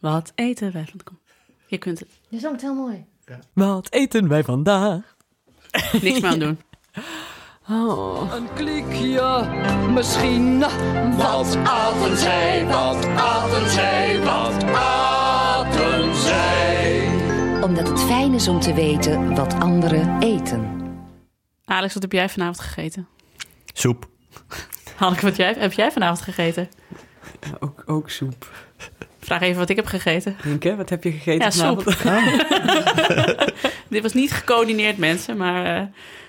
[0.00, 1.18] Wat eten wij van Kom.
[1.66, 2.08] Je kunt het.
[2.28, 3.04] Je zongt heel mooi.
[3.52, 5.16] Wat eten wij vandaag?
[6.02, 6.58] Niks meer aan doen.
[7.70, 8.32] Oh.
[8.34, 9.46] Een kliekje,
[9.92, 10.58] misschien.
[11.16, 17.08] Wat aten zij, wat aten zij, wat aten zij?
[17.62, 20.80] Omdat het fijn is om te weten wat anderen eten.
[21.64, 23.08] Alex, wat heb jij vanavond gegeten?
[23.72, 24.08] Soep.
[24.96, 26.68] Hanneke, wat jij, heb jij vanavond gegeten?
[27.60, 28.50] Ook, ook soep.
[29.28, 30.36] Vraag even wat ik heb gegeten.
[30.44, 31.82] Inke, wat heb je gegeten Ja, soep.
[31.92, 32.44] vanavond?
[33.88, 35.82] Dit was niet gecoördineerd, mensen, maar eh,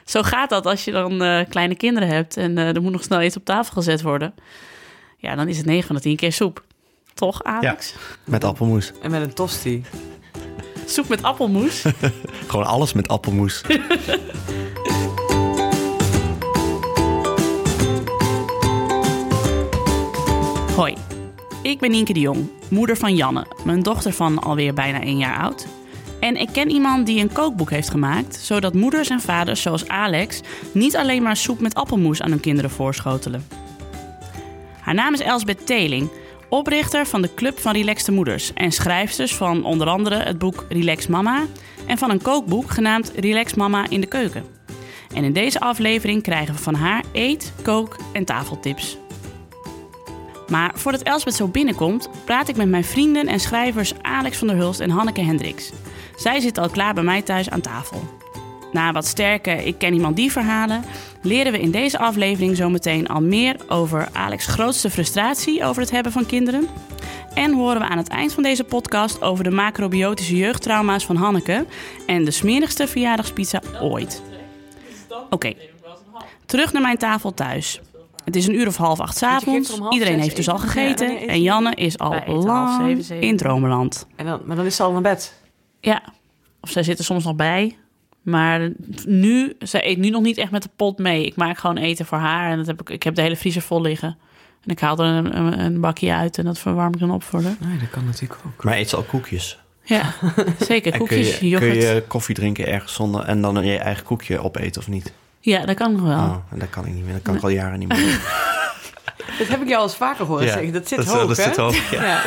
[0.05, 3.03] zo gaat dat als je dan eh, kleine kinderen hebt en eh, er moet nog
[3.03, 4.33] snel iets op tafel gezet worden.
[5.17, 6.63] Ja, dan is het 9 van de 10 keer soep.
[7.13, 7.95] Toch, Alex?
[8.23, 8.91] Met appelmoes.
[9.01, 9.83] En met een tosti.
[10.85, 11.85] Soep met appelmoes.
[12.47, 13.61] Gewoon alles met appelmoes.
[20.75, 20.95] Hoi,
[21.69, 25.39] ik ben Nienke de Jong, moeder van Janne, mijn dochter van alweer bijna één jaar
[25.39, 25.67] oud.
[26.19, 30.41] En ik ken iemand die een kookboek heeft gemaakt, zodat moeders en vaders zoals Alex
[30.71, 33.47] niet alleen maar soep met appelmoes aan hun kinderen voorschotelen.
[34.79, 36.09] Haar naam is Elsbeth Teling,
[36.49, 41.07] oprichter van de Club van Relaxte Moeders en schrijfsters van onder andere het boek Relax
[41.07, 41.45] Mama
[41.85, 44.43] en van een kookboek genaamd Relax Mama in de keuken.
[45.13, 48.97] En in deze aflevering krijgen we van haar eet, kook en tafeltips.
[50.49, 54.55] Maar voordat Elsbeth zo binnenkomt, praat ik met mijn vrienden en schrijvers Alex van der
[54.55, 55.71] Hulst en Hanneke Hendricks.
[56.15, 58.17] Zij zitten al klaar bij mij thuis aan tafel.
[58.71, 60.83] Na wat sterke Ik ken iemand die verhalen,
[61.21, 66.11] leren we in deze aflevering zometeen al meer over Alex' grootste frustratie over het hebben
[66.11, 66.67] van kinderen.
[67.33, 71.65] En horen we aan het eind van deze podcast over de macrobiotische jeugdtrauma's van Hanneke
[72.05, 74.21] en de smerigste verjaardagspizza ooit.
[75.29, 75.53] Oké,
[76.45, 77.81] terug naar mijn tafel thuis.
[78.29, 79.73] Het is een uur of half acht avonds.
[79.73, 80.69] er half Iedereen heeft dus al eten.
[80.69, 81.11] gegeten.
[81.13, 83.27] Ja, en Janne is al lang zeven, zeven.
[83.27, 84.07] in dromenland.
[84.15, 85.33] En dan, maar dan is ze al naar bed.
[85.79, 86.01] Ja,
[86.61, 87.77] of zij zit er soms nog bij.
[88.21, 88.69] Maar
[89.05, 91.25] nu, zij eet nu nog niet echt met de pot mee.
[91.25, 92.51] Ik maak gewoon eten voor haar.
[92.51, 94.17] En dat heb ik, ik heb de hele vriezer vol liggen.
[94.63, 97.23] En ik haal er een, een, een bakje uit en dat verwarm ik dan op
[97.23, 97.55] voor haar.
[97.59, 98.63] Nee, dat kan natuurlijk ook.
[98.63, 99.59] Maar eet ze al koekjes?
[99.83, 100.13] Ja,
[100.59, 100.91] zeker.
[100.93, 101.71] En kun Koekjes, je, yoghurt.
[101.77, 105.13] kun je koffie drinken ergens zonder en dan je eigen koekje opeten of niet?
[105.39, 106.17] Ja, dat kan nog wel.
[106.17, 107.13] Oh, en dat kan ik niet meer.
[107.13, 108.21] Dat kan ik al jaren niet meer.
[109.39, 110.73] Dat heb ik jou al eens vaker horen Ja, zeggen.
[110.73, 111.43] Dat zit dat, hoog, dat hè?
[111.43, 111.91] zit hoog.
[111.91, 112.21] Ja.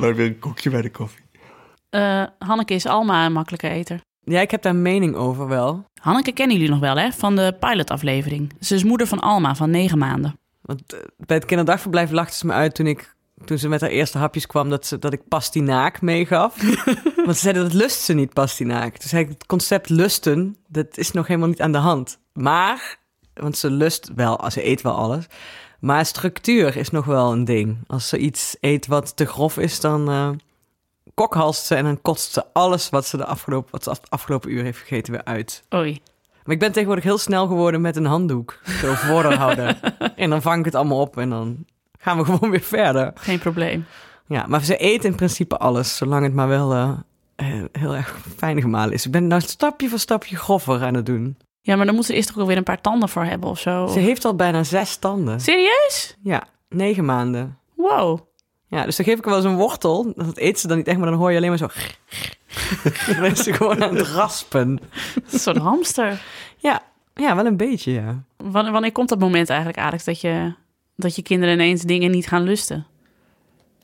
[0.00, 1.24] Weer een koekje bij de koffie.
[1.90, 4.00] Eh, Hanneke is Alma een makkelijke eter.
[4.20, 5.84] ja, ik heb daar een mening over wel.
[6.00, 7.12] Hanneke kennen jullie nog wel, hè?
[7.12, 8.52] Van de pilotaflevering.
[8.60, 10.38] Ze is moeder van Alma van negen maanden.
[10.62, 13.14] Want eh, bij het kinderdagverblijf lachte ze me uit toen ik...
[13.44, 16.56] Toen ze met haar eerste hapjes kwam, dat, ze, dat ik pastinaak meegaf.
[17.24, 18.96] Want ze zei dat lust ze niet, pastinaak.
[18.96, 22.18] Toen zei ik, het concept lusten, dat is nog helemaal niet aan de hand.
[22.32, 22.98] Maar,
[23.34, 25.26] want ze lust wel, ze eet wel alles.
[25.80, 27.78] Maar structuur is nog wel een ding.
[27.86, 30.30] Als ze iets eet wat te grof is, dan eh
[31.14, 34.50] kokhalst ze en dan kotst ze alles wat ze de afgelopen, wat ze af- afgelopen
[34.50, 35.62] uur heeft gegeten weer uit.
[35.74, 36.00] Oei.
[36.44, 38.58] Maar ik ben tegenwoordig heel snel geworden met een handdoek.
[38.80, 39.80] Zo voor haar houden.
[40.16, 41.64] en dan vang ik het allemaal op en dan
[42.06, 43.12] gaan we gewoon weer verder.
[43.14, 43.86] Geen probleem.
[44.26, 46.90] Ja, maar ze eet in principe alles, zolang het maar wel eh,
[47.36, 49.06] eh, heel erg fijn gemalen is.
[49.06, 51.36] Ik ben nou stapje voor stapje groffer aan het doen.
[51.60, 53.58] Ja, maar dan moet ze eerst toch ook weer een paar tanden voor hebben of
[53.58, 53.86] zo.
[53.86, 55.40] Ze heeft al bijna zes tanden.
[55.40, 56.16] Serieus?
[56.22, 57.58] Ja, negen maanden.
[57.74, 58.20] Wow.
[58.66, 60.12] Ja, dus dan geef ik wel eens een wortel.
[60.16, 61.68] Dat eet ze dan niet echt, maar dan hoor je alleen maar zo...
[63.14, 64.68] dan is ze gewoon aan het raspen.
[65.32, 66.22] Een soort hamster.
[66.56, 66.82] Ja,
[67.14, 68.22] ja, wel een beetje, ja.
[68.36, 70.54] Wanneer, wanneer komt dat moment eigenlijk, Alex, dat je,
[70.96, 72.86] dat je kinderen ineens dingen niet gaan lusten?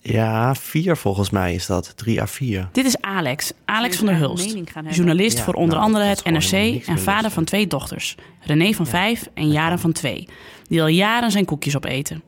[0.00, 1.97] Ja, vier volgens mij is dat.
[1.97, 2.69] Drie à vier.
[2.72, 4.57] Dit is Alex, Alex van der Hulst.
[4.91, 8.16] Journalist Ja, voor onder nou, andere dat het NRC en vader van twee dochters.
[8.41, 10.28] René van vijf en Jaren van twee.
[10.69, 12.22] Die al jaren zijn koekjes opeten.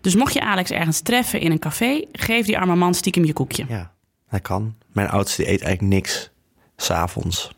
[0.00, 3.32] Dus mocht je Alex ergens treffen in een café, geef die arme man stiekem je
[3.32, 3.64] koekje.
[3.68, 3.92] Ja,
[4.30, 4.74] dat kan.
[4.92, 6.30] Mijn oudste die eet eigenlijk niks.
[6.76, 7.50] S'avonds.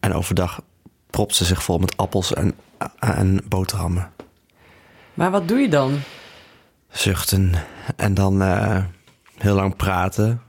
[0.00, 0.62] En overdag
[1.10, 2.54] propt ze zich vol met appels en,
[2.98, 4.12] en boterhammen.
[5.18, 6.00] Maar wat doe je dan?
[6.90, 7.52] Zuchten.
[7.96, 8.84] En dan eh,
[9.36, 10.42] heel lang praten.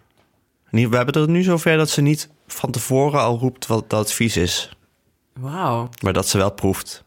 [0.70, 4.00] Nee, We hebben het nu zover dat ze niet van tevoren al roept wat dat
[4.00, 4.76] het vies is.
[5.34, 5.90] Wauw.
[6.04, 7.04] Maar dat ze wel proeft.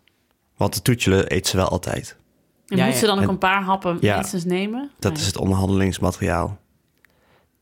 [0.57, 2.17] Want de toetje eet ze wel altijd.
[2.67, 3.01] En Ja, moet ja.
[3.01, 4.15] ze dan ook En- een paar happen Ja.
[4.15, 4.91] minstens nemen?
[4.99, 5.21] Dat Nee.
[5.21, 6.59] is het onderhandelingsmateriaal.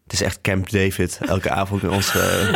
[0.03, 1.19] Het is echt Camp David.
[1.27, 2.15] Elke avond bij ons.
[2.15, 2.53] eh,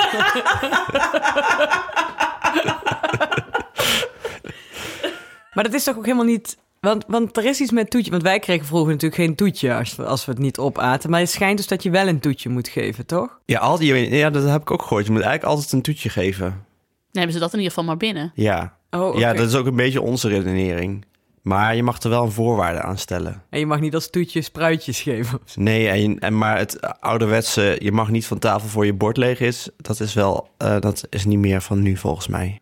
[5.54, 6.56] Maar dat is toch ook helemaal niet...
[6.84, 8.10] Want, want er is iets met toetje.
[8.10, 11.10] Want wij kregen vroeger natuurlijk geen toetje als we, als we het niet opaten.
[11.10, 13.38] Maar het schijnt dus dat je wel een toetje moet geven, toch?
[13.44, 15.06] ja, al die, ja, dat heb ik ook gehoord.
[15.06, 16.46] Je moet eigenlijk altijd een toetje geven.
[16.46, 18.32] Dan hebben ze dat in ieder geval maar binnen.
[18.34, 18.76] Ja.
[18.90, 21.04] Oh, ja, dat is ook een beetje onze redenering.
[21.42, 23.42] Maar je mag er wel een voorwaarde aan stellen.
[23.50, 25.40] En je mag niet als toetje spruitjes geven.
[25.54, 29.40] Nee, en, en maar het ouderwetse, je mag niet van tafel voor je bord leeg
[29.40, 29.68] is.
[29.76, 32.60] Dat is wel, eh, dat is niet meer van nu volgens mij.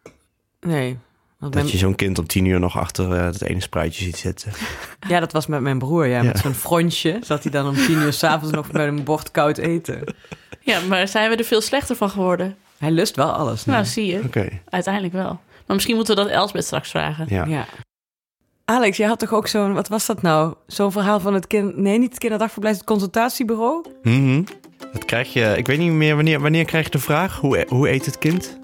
[0.60, 0.98] Nee.
[1.43, 4.05] Want Dat mijn- je zo'n kind om tien uur nog achter eh, het ene spruitje
[4.05, 4.53] ziet zitten.
[5.09, 6.06] Ja, dat was met mijn broer.
[6.06, 9.31] Ja, met zo'n frontje zat hij dan om tien uur s'avonds nog bij een bord
[9.31, 10.05] koud eten.
[10.61, 12.56] Ja, maar zijn we er veel slechter van geworden?
[12.79, 13.65] Hij lust wel alles.
[13.65, 13.73] nu.
[13.73, 14.21] Nou, zie je.
[14.25, 15.41] Oké, Uiteindelijk wel.
[15.67, 17.27] Maar misschien moeten we dat Elsbeth straks vragen.
[17.29, 17.44] ja.
[17.44, 17.67] Ja.
[18.65, 20.55] Alex, jij had toch ook zo'n, wat was dat nou?
[20.67, 23.85] Zo'n verhaal van het kind, nee, niet het kinderdagverblijf, het consultatiebureau?
[24.03, 24.43] Mhm.
[24.93, 27.89] Dat krijg je, ik weet niet meer wanneer, wanneer krijg je de vraag, hoe, hoe
[27.91, 28.59] eet het kind?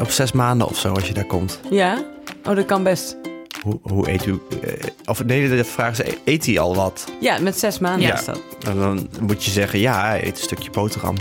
[0.00, 1.60] Op zes maanden of zo, als je daar komt.
[1.70, 2.04] Ja?
[2.44, 3.16] Oh, dat kan best.
[3.62, 4.72] Hoe, hoe eet u, eh,
[5.04, 7.04] of nee, de vraag is, eet hij al wat?
[7.20, 8.14] Ja, met zes maanden Ja.
[8.14, 8.40] is dat.
[8.68, 11.14] En dan moet je zeggen, ja, hij eet een stukje boterham.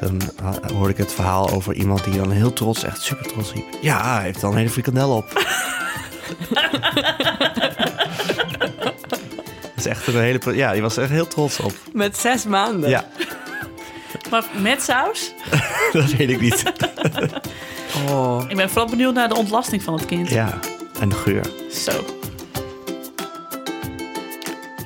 [0.00, 3.52] Dan ha- hoorde ik het verhaal over iemand die dan heel trots, echt super trots
[3.52, 3.64] riep.
[3.80, 5.26] Ja, hij heeft al een hele frikandel op.
[9.74, 10.38] Dat is echt een hele...
[10.38, 11.72] pro- Ja, die was er echt heel trots op.
[11.92, 12.90] Met zes maanden?
[12.90, 13.04] Ja,
[14.30, 15.32] Maar met saus?
[15.92, 16.62] dat weet ik niet.
[18.08, 18.44] Oh.
[18.48, 20.28] Ik ben vooral benieuwd naar de ontlasting van het kind.
[20.28, 20.58] Ja,
[21.00, 21.50] en de geur.
[21.70, 22.04] Zo.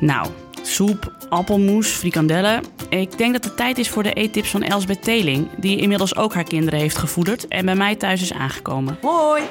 [0.01, 0.29] Nou,
[0.63, 2.63] soep, appelmoes, frikandellen.
[2.89, 5.49] Ik denk dat het tijd is voor de eettips van Elsbeth Teling...
[5.57, 7.49] die inmiddels ook haar kinderen heeft gevoederd...
[7.49, 8.99] en bij mij thuis is aangekomen.
[9.01, 9.43] Hoi.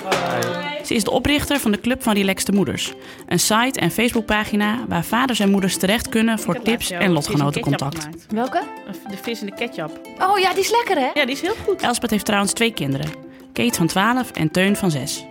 [0.86, 2.94] Ze is de oprichter van de Club van Relaxte Moeders.
[3.28, 6.40] Een site en Facebookpagina waar vaders en moeders terecht kunnen...
[6.40, 8.08] voor tips en lotgenotencontact.
[8.30, 8.62] Welke?
[9.10, 10.00] De vis in de ketchup.
[10.20, 11.10] Oh ja, die is lekker hè?
[11.14, 11.82] Ja, die is heel goed.
[11.82, 13.30] Elspeth heeft trouwens twee kinderen.
[13.54, 15.26] Kate van 12 en Teun van 6.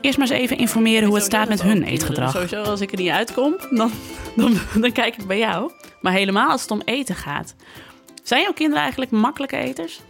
[0.00, 2.30] Eerst maar eens even informeren hoe het staat met hun eetgedrag.
[2.30, 3.90] Sowieso, als ik er niet uitkom, dan,
[4.36, 5.70] dan, dan kijk ik bij jou.
[6.00, 7.54] Maar helemaal als het om eten gaat.
[8.22, 10.00] Zijn jouw kinderen eigenlijk makkelijke eters?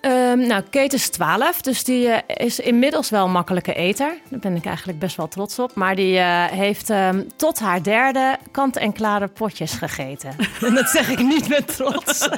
[0.00, 4.14] Ehm, nou, Kate is 12, dus die eh, is inmiddels wel een makkelijke eter.
[4.28, 5.74] Daar ben ik eigenlijk best wel trots op.
[5.74, 10.30] Maar die eh, heeft ehm, tot haar derde kant-en-klare potjes gegeten.
[10.60, 12.28] en dat zeg ik niet met trots.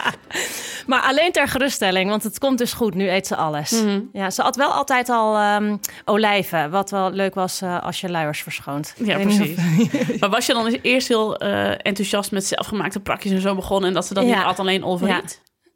[0.86, 2.94] maar alleen ter geruststelling, want het komt dus goed.
[2.94, 3.82] Nu eet ze alles.
[4.12, 8.10] Ja, ze had wel altijd al ehm, olijven, wat wel leuk was eh, als je
[8.10, 8.94] luiers verschoont.
[8.96, 9.58] Ja, precies.
[10.20, 11.36] maar was je dan eerst heel
[11.76, 13.88] enthousiast met zelfgemaakte prakjes en zo begonnen...
[13.88, 14.34] en dat ze dat Ja.
[14.34, 15.20] niet had alleen over Ja.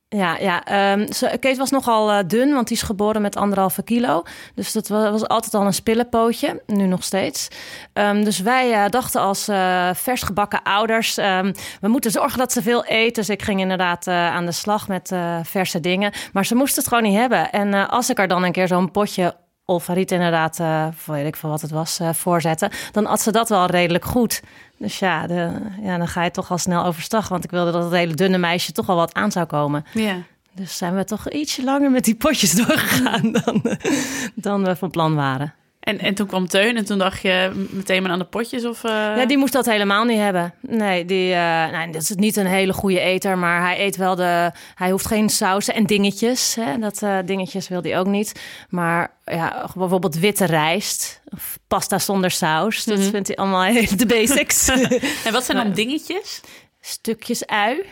[0.09, 1.07] Ja, ja ehm,
[1.41, 4.23] Kees was nogal eh, dun, want die is geboren met anderhalve kilo.
[4.55, 7.49] Dus dat was, was altijd al een spillenpootje, nu nog steeds.
[7.93, 12.53] Ehm, dus wij eh, dachten als eh vers gebakken ouders, ehm, we moeten zorgen dat
[12.53, 13.15] ze veel eet.
[13.15, 16.13] Dus ik ging inderdaad eh, aan de slag met eh, verse dingen.
[16.33, 17.53] Maar ze moest het gewoon niet hebben.
[17.53, 19.35] En eh, als ik er dan een keer zo'n potje
[19.69, 23.49] Olfariet inderdaad, eh weet ik veel wat het was, eh, voorzetten, dan at ze dat
[23.49, 24.43] wel redelijk goed.
[24.79, 25.51] Dus ja, de,
[25.83, 27.29] ja, dan ga je toch al snel overstag.
[27.29, 29.85] Want ik wilde dat het hele dunne meisje toch wel wat aan zou komen.
[29.93, 30.17] Ja.
[30.53, 33.91] Dus zijn we toch ietsje langer met die potjes doorgegaan dan, eh,
[34.35, 35.55] dan we van plan waren.
[35.87, 38.65] En, en toen kwam Teun en toen dacht je meteen maar aan de potjes?
[38.65, 38.91] Of, eh?
[38.91, 40.55] Ja, die moest dat helemaal niet hebben.
[40.61, 41.39] Nee, die, eh
[41.71, 44.51] nou, dat is niet een hele goede eter, maar hij eet wel de.
[44.75, 46.55] Hij hoeft geen sausen en dingetjes.
[46.55, 46.79] Hè?
[46.79, 48.41] Dat eh, dingetjes wil hij ook niet.
[48.69, 52.85] Maar ja, bijvoorbeeld witte rijst of pasta zonder saus.
[52.85, 53.11] Dat Mhm.
[53.11, 54.69] vindt hij allemaal de basics.
[55.27, 56.41] En wat zijn dan dingetjes?
[56.81, 57.85] Stukjes ui,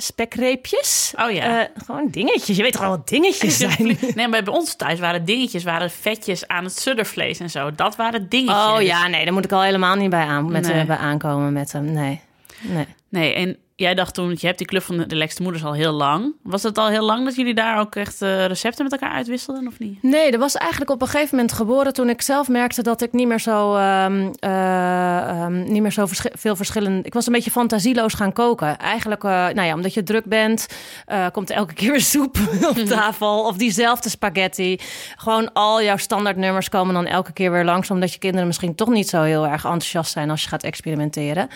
[0.00, 1.12] spekreepjes.
[1.18, 1.60] Oh ja.
[1.60, 2.56] Eh, gewoon dingetjes.
[2.56, 3.98] Je weet toch wel wat dingetjes zijn?
[4.14, 7.74] Nee, maar bij ons thuis waren dingetjes, waren vetjes aan het suddervlees en zo.
[7.74, 8.64] Dat waren dingetjes.
[8.64, 10.80] Oh ja, nee, daar moet ik al helemaal niet bij, aan, met, Nee.
[10.80, 11.84] eh, bij aankomen met hem.
[11.92, 12.20] Nee.
[12.60, 12.86] nee.
[13.08, 15.92] Nee, en jij dacht toen, je hebt die club van de relaxte moeders al heel
[15.92, 16.34] lang.
[16.42, 19.66] Was het al heel lang dat jullie daar ook echt eh, recepten met elkaar uitwisselden
[19.66, 20.02] of niet?
[20.02, 23.12] Nee, dat was eigenlijk op een gegeven moment geboren toen ik zelf merkte dat ik
[23.12, 27.02] niet meer zo, ehm, eh, ehm, niet meer zo veel verschillende.
[27.02, 28.78] Ik was een beetje fantasieloos gaan koken.
[28.78, 30.66] Eigenlijk, eh, nou ja, omdat je druk bent,
[31.06, 34.78] eh, komt er elke keer weer soep op tafel of diezelfde spaghetti.
[35.16, 38.88] Gewoon al jouw standaardnummers komen dan elke keer weer langs, omdat je kinderen misschien toch
[38.88, 41.48] niet zo heel erg enthousiast zijn als je gaat experimenteren.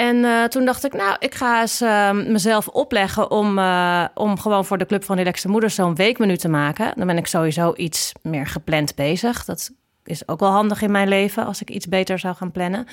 [0.00, 4.38] En eh, toen dacht ik, nou, ik ga eens eh, mezelf opleggen om, eh, om
[4.38, 6.92] gewoon voor de Club van Relaxte Moeders zo'n weekmenu te maken.
[6.96, 9.44] Dan ben ik sowieso iets meer gepland bezig.
[9.44, 9.70] Dat
[10.04, 12.86] is ook wel handig in mijn leven als ik iets beter zou gaan plannen.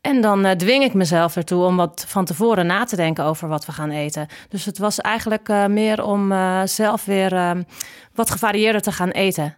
[0.00, 3.48] En dan eh, dwing ik mezelf ertoe om wat van tevoren na te denken over
[3.48, 4.26] wat we gaan eten.
[4.48, 7.50] Dus het was eigenlijk eh, meer om eh, zelf weer eh,
[8.14, 9.56] wat gevarieerder te gaan eten.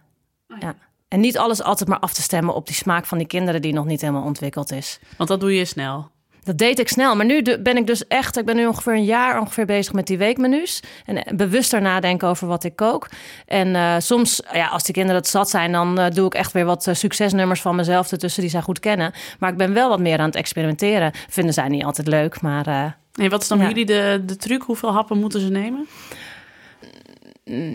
[0.59, 0.75] ja.
[1.07, 3.73] En niet alles altijd maar af te stemmen op die smaak van die kinderen die
[3.73, 4.99] nog niet helemaal ontwikkeld is.
[5.17, 6.11] Want dat doe je snel.
[6.49, 7.15] Dat deed ik snel.
[7.15, 8.37] Maar nu ben ik dus echt...
[8.37, 10.79] Ik ben nu ongeveer een jaar ongeveer bezig met die weekmenu's.
[11.05, 13.07] En eh, bewuster nadenken over wat ik kook.
[13.45, 15.71] En eh, soms, ja, als die kinderen het zat zijn...
[15.71, 18.41] dan eh, doe ik echt weer wat succesnummers van mezelf ertussen...
[18.41, 19.13] die zij goed kennen.
[19.39, 21.11] Maar ik ben wel wat meer aan het experimenteren.
[21.29, 22.97] Vinden zij niet altijd leuk, maar...
[23.13, 23.67] Nee, wat is dan Ja.
[23.67, 24.61] jullie de, de truc?
[24.61, 25.87] Hoeveel happen moeten ze nemen?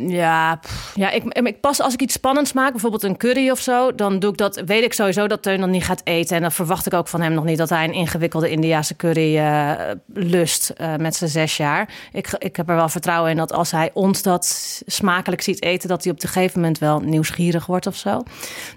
[0.07, 3.61] Ja, pff, ja ik, ik pas als ik iets spannends maak, bijvoorbeeld een curry of
[3.61, 4.62] zo, dan doe ik dat.
[4.66, 6.37] Weet ik sowieso dat Teun dan niet gaat eten.
[6.37, 9.38] En dan verwacht ik ook van hem nog niet dat hij een ingewikkelde Indiase curry
[9.38, 9.73] eh,
[10.07, 11.88] lust eh, met zijn zes jaar.
[12.12, 15.88] Ik, ik heb er wel vertrouwen in dat als hij ons dat smakelijk ziet eten,
[15.88, 18.23] dat hij op een gegeven moment wel nieuwsgierig wordt of zo.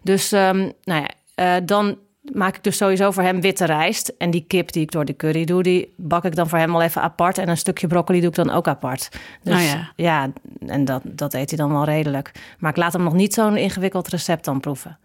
[0.04, 1.98] Dus, ehm, nou ja, eh, dan
[2.34, 4.14] maak ik dus sowieso voor hem witte rijst.
[4.18, 6.76] En die kip die ik door de curry doe, die bak ik dan voor hem
[6.76, 7.38] al even apart.
[7.38, 9.10] En een stukje broccoli doe ik dan ook apart.
[9.44, 9.92] Dus Oh ja.
[9.96, 10.32] ja,
[10.66, 12.32] en dat, dat eet hij dan wel redelijk.
[12.60, 14.98] Maar ik laat hem nog niet zo'n ingewikkeld recept dan proeven.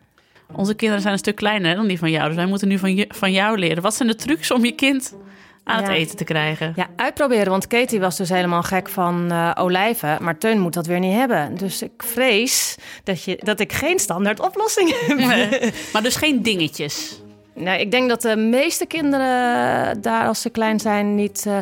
[0.53, 2.27] Onze kinderen zijn een stuk kleiner dan die van jou.
[2.27, 3.83] Dus wij moeten nu van, je, van jou leren.
[3.83, 5.15] Wat zijn de trucs om je kind
[5.65, 6.73] aan het eten te krijgen?
[6.77, 7.51] Ja, uitproberen.
[7.51, 10.19] Want Katie was dus helemaal gek van eh, olijven.
[10.21, 11.57] Maar Teun moet dat weer niet hebben.
[11.57, 15.73] Dus ik vrees dat, je, dat ik geen standaard oplossing heb.
[15.93, 17.21] Maar dus geen dingetjes.
[17.55, 21.57] Nou, ik denk dat de meeste kinderen daar, als ze klein zijn, niet, eh,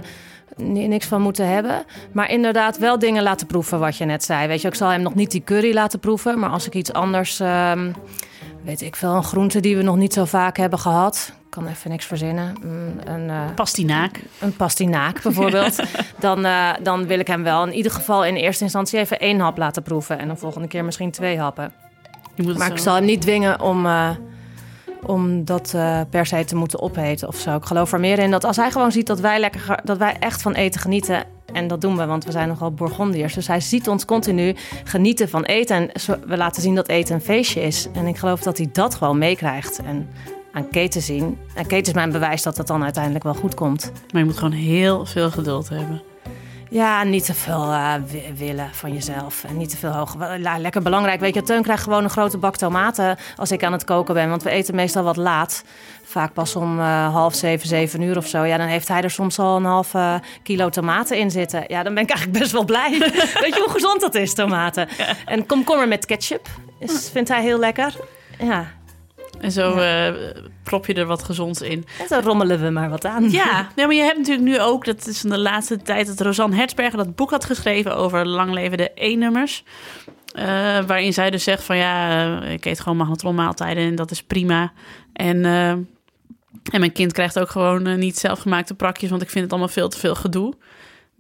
[0.56, 1.84] ni- niks van moeten hebben.
[2.12, 4.46] Maar inderdaad wel dingen laten proeven, wat je net zei.
[4.48, 6.38] Weet je, ik zal hem nog niet die curry laten proeven.
[6.38, 7.92] Maar als ik iets anders, ehm,
[8.64, 11.32] weet ik veel, een groente die we nog niet zo vaak hebben gehad.
[11.50, 12.54] Ik kan even niks verzinnen.
[12.62, 14.20] Mm, Een, eh, Pastinaak.
[14.40, 15.76] een pastinaak bijvoorbeeld.
[16.18, 19.40] dan, eh, dan wil ik hem wel in ieder geval in eerste instantie even één
[19.40, 20.18] hap laten proeven.
[20.18, 21.72] En de volgende keer misschien twee happen.
[22.56, 24.10] Maar ik zal hem niet dwingen om, eh,
[25.02, 25.74] om dat
[26.10, 27.56] per se te moeten opeten of zo.
[27.56, 30.16] Ik geloof er meer in dat als hij gewoon ziet dat wij, lekker, dat wij
[30.20, 31.24] echt van eten genieten...
[31.52, 33.34] en dat doen we, want we zijn nogal Bourgondiërs.
[33.34, 34.54] Dus hij ziet ons continu
[34.84, 35.76] genieten van eten.
[35.76, 35.90] En
[36.26, 37.88] we laten zien dat eten een feestje is.
[37.92, 39.80] En ik geloof dat hij dat gewoon meekrijgt.
[39.84, 40.08] En
[40.52, 41.38] aan Kate te zien.
[41.54, 43.92] En Kate is mijn bewijs dat het dan uiteindelijk wel goed komt.
[44.12, 46.02] Maar je moet gewoon heel veel geduld hebben.
[46.70, 49.44] Ja, niet te veel eh, wi- willen van jezelf.
[49.44, 50.16] En niet te veel hoog.
[50.40, 51.20] ja, Lekker belangrijk.
[51.20, 54.28] Weet je, Teun krijgt gewoon een grote bak tomaten als ik aan het koken ben.
[54.28, 55.64] Want we eten meestal wat laat.
[56.04, 58.42] Vaak pas om eh, half zeven, zeven uur of zo.
[58.44, 61.64] Ja, dan heeft hij er soms al een half eh, kilo tomaten in zitten.
[61.66, 62.90] Ja, dan ben ik eigenlijk best wel blij.
[63.42, 64.88] Weet je hoe gezond dat is, tomaten?
[65.26, 67.94] En komkommer met ketchup is, vindt hij heel lekker.
[68.38, 68.66] Ja,
[69.40, 70.14] En zo eh,
[70.62, 71.86] prop je er wat gezonds in.
[72.00, 73.30] en zo rommelen we maar wat aan.
[73.30, 76.20] Ja, nee, maar je hebt natuurlijk nu ook, dat is in de laatste tijd, dat
[76.20, 79.64] Rosanne Hertzberger dat boek had geschreven over langlevende E-nummers.
[80.32, 80.44] Eh,
[80.86, 84.72] waarin zij dus zegt van ja, eh, ik eet gewoon magnetronmaaltijden en dat is prima.
[85.12, 89.72] En, en mijn kind krijgt ook gewoon niet zelfgemaakte prakjes, want ik vind het allemaal
[89.72, 90.54] veel te veel gedoe.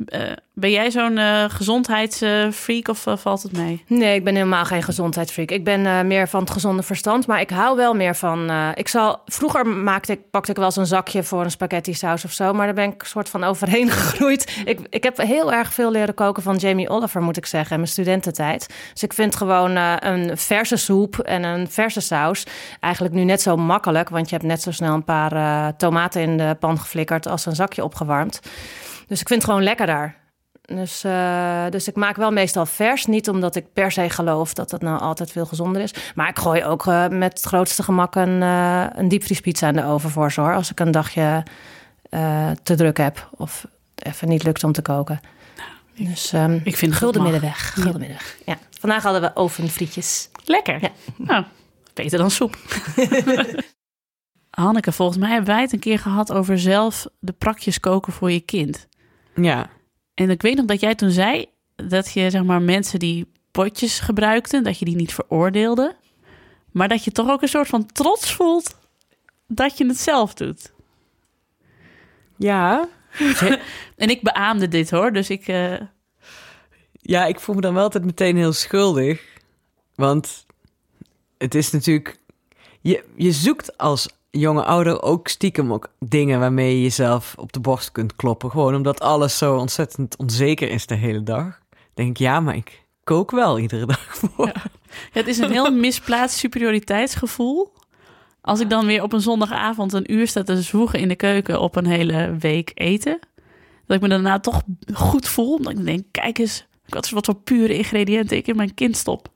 [0.06, 0.20] Eh,
[0.52, 3.84] ben jij zo'n eh, gezondheidsfreak of eh, valt het mee?
[3.86, 5.50] Nee, ik ben helemaal geen gezondheidsfreak.
[5.50, 8.50] Ik ben meer van het gezonde verstand, maar ik hou wel meer van.
[8.74, 12.24] ik zal, vroeger maakte ik, pakte ik wel eens een zakje voor een spaghetti saus
[12.24, 14.62] of zo, maar daar ben ik soort van overheen gegroeid.
[14.64, 17.76] Ik, ik heb heel erg veel leren koken van Jamie Oliver, moet ik zeggen, in
[17.76, 18.66] mijn studententijd.
[18.92, 22.46] Dus ik vind gewoon een verse soep en een verse saus
[22.80, 26.36] eigenlijk nu net zo makkelijk, want je hebt net zo snel een paar tomaten in
[26.36, 28.40] de pan geflikkerd als een zakje opgewarmd.
[29.10, 30.16] Dus ik vind het gewoon lekker daar.
[30.62, 33.06] Dus, eh, dus ik maak wel meestal vers.
[33.06, 35.94] Niet omdat ik per se geloof dat het nou altijd veel gezonder is.
[36.14, 39.84] Maar ik gooi ook eh, met het grootste gemak een, eh een diepvriespizza in de
[39.84, 40.54] oven voor ze, hoor.
[40.54, 41.42] Als ik een dagje
[42.62, 43.28] te druk heb.
[43.36, 45.20] Of even niet lukt om te koken.
[45.94, 47.72] Dus ehm Ik vind dat gulden middenweg.
[47.72, 48.36] Gulden middenweg.
[48.46, 48.58] Ja.
[48.80, 50.28] Vandaag hadden we ovenfrietjes.
[50.44, 50.80] Lekker.
[50.80, 50.90] Ja.
[51.16, 51.44] Nou,
[51.94, 52.56] beter dan soep.
[54.50, 58.30] Hanneke, volgens mij hebben wij het een keer gehad over zelf de prakjes koken voor
[58.30, 58.88] je kind.
[59.40, 59.70] Ja.
[60.14, 64.00] En ik weet nog dat jij toen zei dat je zeg maar mensen die potjes
[64.00, 65.96] gebruikten, dat je die niet veroordeelde,
[66.70, 68.78] maar dat je toch ook een soort van trots voelt
[69.46, 70.72] dat je het zelf doet.
[72.36, 72.88] Ja.
[73.96, 75.48] En ik beaamde dit hoor, dus ik.
[75.48, 75.80] eh,
[76.92, 79.22] Ja, ik voel me dan wel altijd meteen heel schuldig.
[79.94, 80.46] Want
[81.38, 82.18] het is natuurlijk...
[82.80, 87.60] Je, je zoekt als jonge ouder ook stiekem ook dingen waarmee je jezelf op de
[87.60, 88.50] borst kunt kloppen.
[88.50, 91.60] Gewoon omdat alles zo ontzettend onzeker is de hele dag.
[91.94, 94.52] Denk ik, ja, maar ik kook wel iedere dag voor.
[95.12, 97.72] het is een heel misplaatst superioriteitsgevoel.
[98.40, 101.60] Als ik dan weer op een zondagavond een uur sta te zwoegen in de keuken
[101.60, 103.18] op een hele week eten,
[103.86, 105.54] dat ik me daarna toch goed voel.
[105.54, 109.28] Omdat ik denk, kijk eens, wat, wat voor pure ingrediënten ik in mijn kind stop.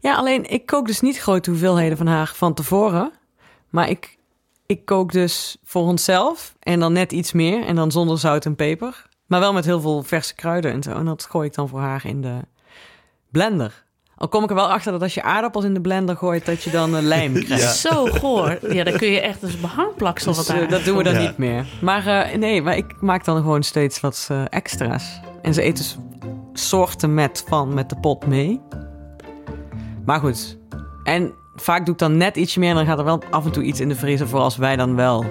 [0.00, 3.12] Ja, alleen ik kook dus niet grote hoeveelheden van haar van tevoren.
[3.68, 4.17] Maar ik,
[4.68, 7.64] ik kook dus voor onszelf en dan net iets meer.
[7.64, 9.06] En dan zonder zout en peper.
[9.26, 10.90] Maar wel met heel veel verse kruiden en zo.
[10.90, 12.34] En dat gooi ik dan voor haar in de
[13.30, 13.86] blender.
[14.16, 16.62] Al kom ik er wel achter dat als je aardappels in de blender gooit, dat
[16.62, 17.76] je dan een lijm krijgt.
[17.76, 18.58] Zo goor.
[18.74, 20.68] Ja, dan kun je echt dus behangplaksel Dus, wat eh, daar.
[20.70, 21.20] dat doen we dan Ja.
[21.20, 21.66] niet meer.
[21.82, 25.20] Maar eh, nee, maar ik maak dan gewoon steeds wat eh, extra's.
[25.42, 25.96] En ze eten s-
[26.52, 28.60] soorten met van met de pot mee.
[30.04, 30.58] Maar goed.
[31.04, 33.50] En vaak doe ik dan net ietsje meer en dan gaat er wel af en
[33.52, 35.24] toe iets in de vriezer voor als wij dan wel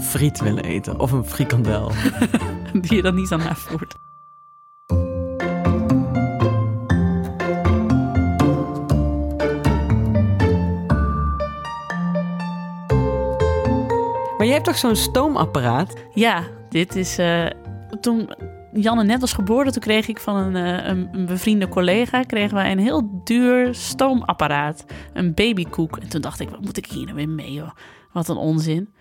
[0.00, 1.00] friet willen eten.
[1.00, 1.90] Of een frikandel.
[2.80, 3.94] Die je dan niet aan haar voert.
[14.38, 15.94] Maar jij hebt toch zo'n stoomapparaat?
[16.14, 17.18] Ja, dit is.
[17.18, 17.46] eh,
[18.00, 18.30] toen
[18.80, 22.54] Janne net was geboren, toen kreeg ik van een, eh, een, een bevriende collega kregen
[22.54, 24.84] wij een heel duur stoomapparaat.
[25.12, 25.96] Een babykoek.
[25.96, 27.70] En toen dacht ik, wat moet ik hier nou weer mee, joh?
[28.12, 28.92] Wat een onzin.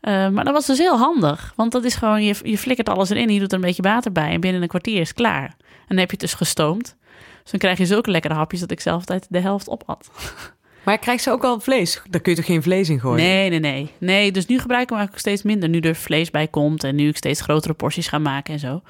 [0.00, 1.52] Eh, maar dat was dus heel handig.
[1.56, 4.12] Want dat is gewoon, je, je flikkert alles erin je doet er een beetje water
[4.12, 4.30] bij.
[4.30, 5.54] En binnen een kwartier is het klaar.
[5.58, 6.96] En dan heb je het dus gestoomd.
[7.42, 10.10] Dus dan krijg je zulke lekkere hapjes dat ik zelf altijd de helft op had.
[10.84, 12.02] Maar krijgt ze ook al vlees?
[12.10, 13.24] Daar kun je toch geen vlees in gooien?
[13.24, 13.90] Nee, nee, nee.
[13.98, 15.68] Nee, dus nu gebruiken we eigenlijk steeds minder.
[15.68, 18.82] Nu er vlees bij komt en nu ik steeds grotere porties ga maken en zo.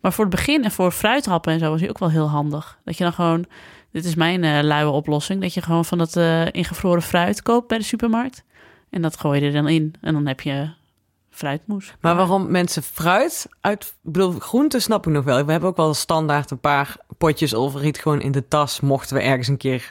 [0.00, 2.78] Maar voor het begin en voor fruithappen en zo was hij ook wel heel handig.
[2.84, 3.46] Dat je dan gewoon,
[3.92, 7.68] dit is mijn eh luie oplossing, dat je gewoon van dat eh, ingevroren fruit koopt
[7.68, 8.44] bij de supermarkt.
[8.90, 10.70] En dat gooi je er dan in en dan heb je
[11.30, 11.94] fruitmoes.
[12.00, 13.84] Maar waarom mensen fruit uit...
[13.84, 15.44] Ik bedoel, groenten snap ik nog wel.
[15.44, 18.80] We hebben ook wel standaard een paar potjes olveriet gewoon in de tas.
[18.80, 19.90] Mochten we ergens een keer,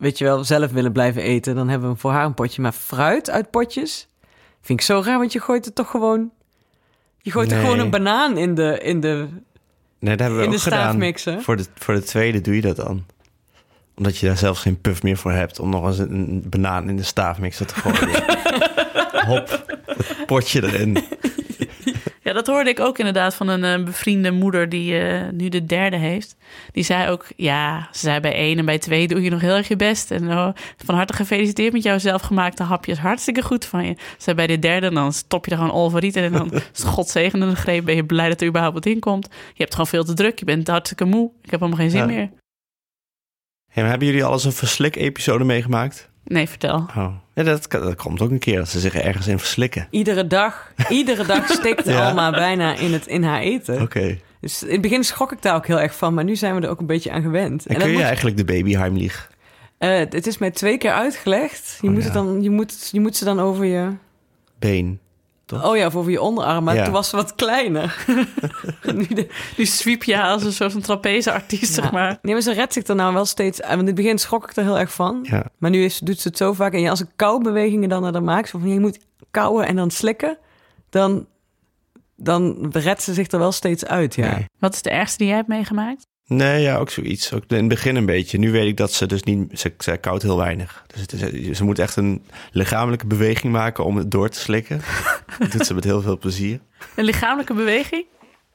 [0.00, 1.54] weet je wel, zelf willen blijven eten.
[1.54, 2.62] Dan hebben we voor haar een potje.
[2.62, 4.08] Maar fruit uit potjes
[4.60, 5.18] vind ik zo raar.
[5.18, 6.30] Want je gooit er toch gewoon...
[7.22, 9.28] Je gooit er gewoon een banaan in de, in de,
[10.00, 10.80] Nee, dat hebben we in de ook gedaan.
[10.80, 11.40] staafmixer.
[11.40, 13.04] Voor de, voor de tweede doe je dat dan.
[13.96, 15.58] Omdat je daar zelfs geen puff meer voor hebt...
[15.58, 18.22] om nog eens een, een banaan in de staafmixer te gooien.
[19.30, 20.98] Hop, het potje erin.
[22.22, 25.66] Ja, dat hoorde ik ook inderdaad van een eh, bevriende moeder die eh, nu de
[25.66, 26.36] derde heeft.
[26.72, 29.56] Die zei ook, ja, ze zei bij één en bij twee doe je nog heel
[29.56, 30.10] erg je best.
[30.10, 30.48] En oh,
[30.84, 32.98] van harte gefeliciteerd met jouw zelfgemaakte hapjes.
[32.98, 33.92] Hartstikke goed van je.
[33.96, 37.08] Ze zei bij de derde, dan stop je er gewoon olveriet en dan is God
[37.08, 37.84] zegende greep.
[37.84, 39.28] Ben je blij dat er überhaupt wat in komt.
[39.30, 41.30] Je hebt gewoon veel te druk, je bent hartstikke moe.
[41.42, 42.06] Ik heb helemaal geen zin Ja.
[42.06, 42.30] meer.
[43.72, 46.10] Hey, hebben jullie al eens een verslik-episode meegemaakt?
[46.24, 46.76] Nee, vertel.
[46.96, 47.12] Oh.
[47.44, 49.86] Ja, dat, dat komt ook een keer dat ze zich ergens in verslikken.
[49.90, 52.06] Iedere dag, iedere dag stikt Ja.
[52.08, 53.80] Alma bijna in, het, in haar eten.
[53.82, 54.18] Oké.
[54.40, 56.14] Dus in het begin schrok ik daar ook heel erg van.
[56.14, 57.66] Maar nu zijn we er ook een beetje aan gewend.
[57.66, 59.30] En kun je moet- eigenlijk de baby Heimlich?
[59.78, 61.78] Eh, het is mij twee keer uitgelegd.
[61.80, 62.08] Je, Oh, moet, ja.
[62.08, 63.88] het dan, je, moet, je moet ze dan over je...
[64.58, 64.98] Been.
[65.50, 65.64] Toch?
[65.70, 66.64] Oh ja, of over je onderarm.
[66.64, 66.84] Maar Ja.
[66.84, 68.04] toen was ze wat kleiner.
[68.94, 72.18] nu de, Nu sweep je als een soort van trapezeartiest, zeg maar.
[72.22, 73.60] Nee, maar ze redt zich er nou wel steeds...
[73.60, 75.18] Want in het begin schrok ik er heel erg van.
[75.22, 75.44] Ja.
[75.58, 76.72] Maar nu is, doet ze het zo vaak.
[76.72, 78.46] En als ik kauwbewegingen dan naar haar maak...
[78.46, 78.98] Zo van, je moet
[79.30, 80.38] kauwen en dan slikken...
[80.90, 81.26] Dan,
[82.16, 84.34] dan redt ze zich er wel steeds uit, ja.
[84.34, 84.44] Nee.
[84.58, 86.06] Wat is de ergste die jij hebt meegemaakt?
[86.32, 87.32] Nee, ja, ook zoiets.
[87.32, 88.38] Ook in het begin een beetje.
[88.38, 89.60] Nu weet ik dat ze dus niet...
[89.60, 90.84] Ze, ze koudt heel weinig.
[90.86, 94.80] Dus het is, ze moet echt een lichamelijke beweging maken om het door te slikken.
[95.38, 96.60] dat doet ze met heel veel plezier.
[96.94, 98.04] Een lichamelijke beweging?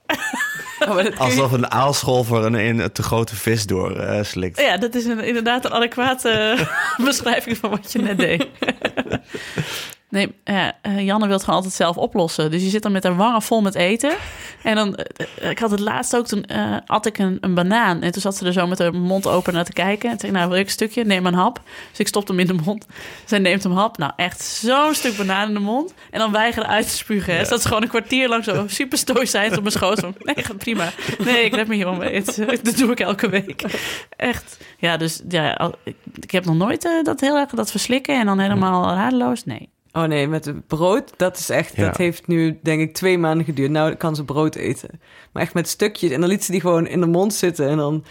[0.80, 4.62] Oh, Alsof een aalscholver een, een te grote vis door eh, slikt.
[4.62, 6.58] Ja, dat is een, inderdaad een adequate
[7.06, 8.48] beschrijving van wat je net deed.
[10.16, 12.52] Nee, ja, eh, Janne wil het gewoon altijd zelf oplossen.
[12.52, 14.14] Dus je zit dan met haar wangen vol met eten.
[14.64, 18.02] En dan, eh, ik had het laatst ook, toen eh at ik een, een banaan.
[18.02, 20.04] En toen zat ze er zo met haar mond open naar te kijken.
[20.10, 21.04] En toen zei ik, nou wil ik een stukje?
[21.06, 21.62] Neem een hap.
[21.90, 22.86] Dus ik stopte hem in de mond.
[23.26, 23.98] Zij neemt een hap.
[23.98, 25.94] Nou, echt zo'n stuk banaan in de mond.
[26.12, 27.34] En dan weigeren uit te spugen.
[27.34, 27.40] Hè.
[27.40, 30.02] Dus dat is gewoon een kwartier lang zo super stoïcijns op mijn schoot.
[30.02, 30.90] Nee, gaat prima.
[31.26, 31.88] Nee, ik red me hier.
[32.14, 33.62] Het- Dat doe ik elke week.
[34.16, 34.58] Echt.
[34.78, 35.72] Ja, dus ja,
[36.20, 39.44] ik, heb nog nooit eh, dat heel erg dat verslikken en dan helemaal radeloos.
[39.44, 39.70] Nee.
[39.98, 41.86] Oh nee, met het brood, dat is echt, Ja.
[41.86, 43.72] dat heeft nu denk ik twee maanden geduurd.
[43.72, 44.90] Nou kan ze brood eten.
[45.32, 46.12] Maar echt met stukjes.
[46.12, 47.70] En dan liet ze die gewoon in de mond zitten.
[47.70, 48.04] En dan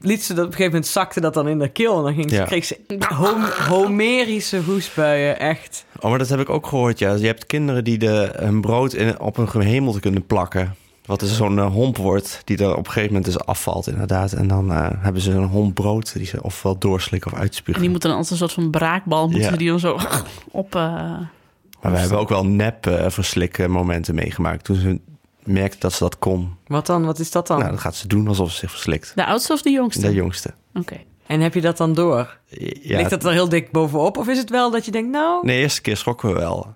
[0.00, 1.96] liet ze dat op een gegeven moment zakte dat dan in de keel.
[1.96, 2.44] En dan ging Ja.
[2.44, 2.78] kreeg ze
[3.14, 5.84] hom- homerische hoestbuien, echt.
[6.00, 7.14] Oh, maar dat heb ik ook gehoord, ja.
[7.14, 10.74] Je hebt kinderen die de, hun brood in, op hun gehemelte kunnen plakken.
[11.08, 14.32] Wat is zo'n eh, homp wordt, die er op een gegeven moment dus afvalt inderdaad.
[14.32, 17.74] En dan eh, hebben ze een homp brood die ze ofwel doorslikken of uitspugen.
[17.74, 19.56] En die moeten dan als een soort van braakbal, moeten Ja.
[19.56, 19.98] die dan zo
[20.50, 20.74] op...
[20.74, 24.64] eh, Maar we hebben ook wel nep verslikken momenten meegemaakt.
[24.64, 25.00] Toen ze
[25.44, 26.56] merkte dat ze dat kon.
[26.66, 27.04] Wat dan?
[27.04, 27.58] Wat is dat dan?
[27.58, 29.12] Nou, dat gaat ze doen alsof ze zich verslikt.
[29.14, 30.00] de oudste of de jongste?
[30.00, 30.54] De jongste.
[30.74, 30.96] Oké.
[31.26, 32.38] En heb je dat dan door?
[32.82, 34.16] Ja, Ligt dat er heel dik bovenop?
[34.16, 35.46] Of is het wel dat je denkt, nou...
[35.46, 36.74] Nee, de eerste keer schrokken we wel.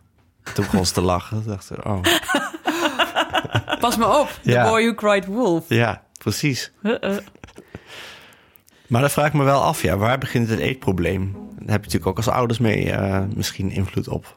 [0.55, 1.43] Toen begon ze te lachen.
[1.43, 1.99] Toen dachten we, oh,
[3.81, 4.29] Pas me op.
[4.43, 4.69] The Ja.
[4.69, 5.65] boy who cried wolf.
[5.69, 6.73] ja, precies.
[6.83, 7.17] Uh-uh.
[8.87, 11.33] Maar dan vraag ik me wel af, ja, waar begint het eetprobleem?
[11.33, 14.37] Daar heb je natuurlijk ook als ouders mee eh, misschien invloed op.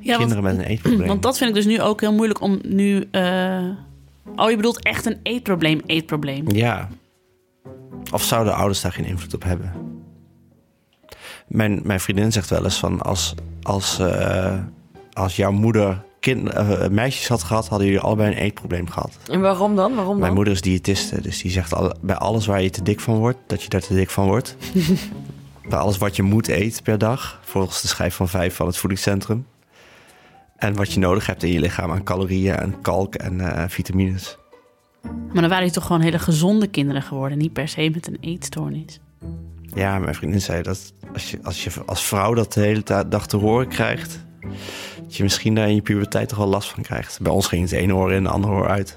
[0.00, 1.08] Ja, want, Kinderen met een eetprobleem.
[1.08, 3.08] want dat vind ik dus nu ook heel moeilijk om nu...
[3.10, 3.68] eh,
[4.36, 6.50] Oh, je bedoelt echt een eetprobleem, eetprobleem.
[6.50, 6.88] Ja,
[8.12, 9.72] Of zouden ouders daar geen invloed op hebben?
[11.46, 14.58] Mijn, mijn vriendin zegt wel eens van als, als, eh,
[15.12, 19.18] als jouw moeder kind, eh, meisjes had gehad, hadden jullie allebei een eetprobleem gehad.
[19.30, 19.94] En waarom dan?
[19.94, 20.34] Waarom Mijn dan?
[20.34, 23.38] moeder is diëtiste, dus die zegt al, bij alles waar je te dik van wordt,
[23.46, 24.56] dat je daar te dik van wordt.
[25.68, 28.76] bij alles wat je moet eten per dag, volgens de schijf van vijf van het
[28.76, 29.46] voedingscentrum.
[30.56, 34.38] En wat je nodig hebt in je lichaam aan calorieën en kalk en eh, vitamines.
[35.02, 37.38] Maar dan waren die toch gewoon hele gezonde kinderen geworden.
[37.38, 39.00] Niet per se met een eetstoornis.
[39.74, 43.26] Ja, mijn vriendin zei dat als je als, je als vrouw dat de hele dag
[43.26, 44.24] te horen krijgt,
[45.10, 47.20] dat je misschien daar in je puberteit toch wel last van krijgt.
[47.20, 48.96] Bij ons ging het ene oor in, de andere oor uit.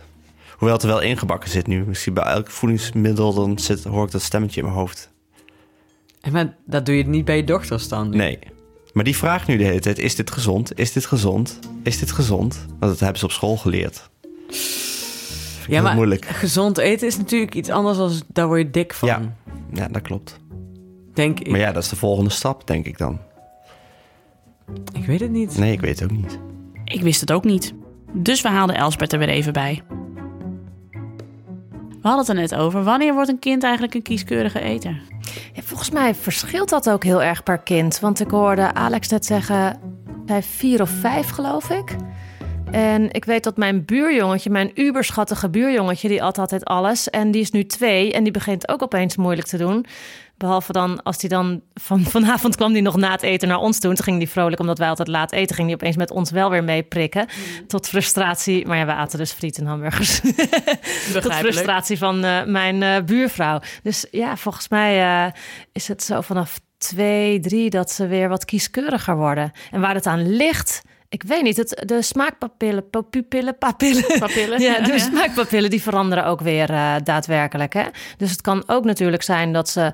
[0.50, 1.84] Hoewel het er wel ingebakken zit nu.
[1.84, 5.10] Misschien bij elk voedingsmiddel dan zit, hoor ik dat stemmetje in mijn hoofd.
[6.22, 8.10] En maar dat doe je niet bij je dochters dan?
[8.10, 8.40] Nee.
[8.94, 10.78] Maar die vraagt nu de hele tijd: is dit gezond?
[10.78, 11.60] Is dit gezond?
[11.84, 12.66] Is dit gezond?
[12.68, 14.10] Want dat hebben ze op school geleerd.
[14.50, 16.26] Vind Ja, maar moeilijk.
[16.26, 19.08] gezond eten is natuurlijk iets anders dan daar word je dik van.
[19.08, 19.36] Ja.
[19.74, 20.40] Ja, dat klopt.
[21.14, 21.48] Denk ik.
[21.50, 23.20] Maar ja, dat is de volgende stap, denk ik dan.
[24.94, 25.58] Ik weet het niet.
[25.58, 26.40] Nee, ik weet het ook niet.
[26.84, 27.74] Ik wist het ook niet.
[28.14, 29.82] Dus we haalden Elsbeth er weer even bij.
[32.02, 32.84] We hadden het er net over.
[32.84, 35.02] Wanneer wordt een kind eigenlijk een kieskeurige eter?
[35.54, 38.00] Ja, volgens mij verschilt dat ook heel erg per kind.
[38.00, 39.80] Want ik hoorde Alex net zeggen,
[40.26, 41.96] bij vier of vijf geloof ik.
[42.72, 47.10] En ik weet dat mijn buurjongetje, mijn uberschattige buurjongetje, die at altijd alles.
[47.10, 49.86] En die is nu twee en die begint ook opeens moeilijk te doen.
[50.44, 53.80] Behalve dan, als hij dan van, vanavond kwam die nog na het eten naar ons
[53.80, 53.94] toe.
[53.94, 56.50] Toen ging die vrolijk, omdat wij altijd laat eten, ging die opeens met ons wel
[56.50, 57.26] weer mee prikken.
[57.68, 58.68] Tot frustratie.
[58.68, 60.20] Maar ja, we aten dus friet en hamburgers.
[61.14, 63.60] Tot frustratie van eh, mijn eh, buurvrouw.
[63.84, 65.32] Dus ja, volgens mij eh,
[65.72, 69.52] is het zo vanaf twee, drie dat ze weer wat kieskeuriger worden.
[69.72, 71.58] En waar het aan ligt, ik weet niet.
[71.58, 74.20] Het, de smaakpapillen, pa- pupillen, papillen.
[74.20, 74.62] Papillen?
[74.68, 76.68] Ja, de Ja, smaakpapillen die veranderen ook weer
[77.04, 77.74] daadwerkelijk.
[77.74, 77.84] Hè?
[78.18, 79.94] Dus het kan ook natuurlijk zijn dat ze.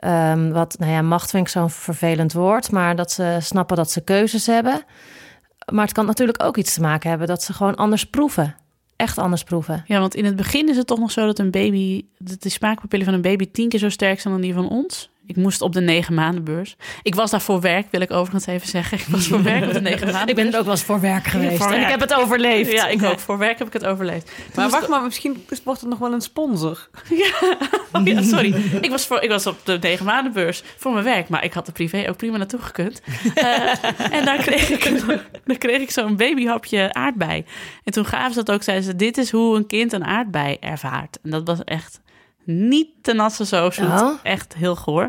[0.00, 3.90] Ehm, wat, nou ja, macht vind ik zo'n vervelend woord, maar dat ze snappen dat
[3.90, 4.82] ze keuzes hebben.
[5.72, 8.56] Maar het kan natuurlijk ook iets te maken hebben dat ze gewoon anders proeven.
[8.96, 9.84] Echt anders proeven.
[9.86, 12.48] Ja, want in het begin is het toch nog zo dat een baby, dat de
[12.48, 15.09] smaakpapillen van een baby tien keer zo sterk zijn dan die van ons.
[15.30, 16.76] Ik moest op de negen maandenbeurs.
[17.02, 18.98] Ik was daar voor werk, wil ik overigens even zeggen.
[18.98, 20.28] Ik was voor werk op de negen maanden.
[20.28, 21.62] Ik ben er ook wel eens voor werk geweest.
[21.62, 22.72] voor en ik heb het overleefd.
[22.72, 23.18] Ja, ik ook.
[23.18, 24.32] Voor werk heb ik het overleefd.
[24.54, 26.88] Maar wacht maar, misschien wordt het nog wel een sponsor.
[27.92, 28.54] Oh ja, sorry.
[28.80, 31.66] Ik was, voor, ik was op de negen maandenbeurs voor mijn werk, maar ik had
[31.66, 33.00] er privé ook prima naartoe gekund.
[33.34, 35.06] Eh, en daar kreeg ik,
[35.44, 37.44] daar kreeg ik zo'n babyhapje aardbei.
[37.84, 40.56] En toen gaven ze dat ook, zeiden ze, dit is hoe een kind een aardbei
[40.60, 41.18] ervaart.
[41.22, 42.00] En dat was echt
[42.44, 43.86] niet te nasse zo zoet.
[44.00, 44.18] Oh.
[44.22, 45.02] Echt heel goor.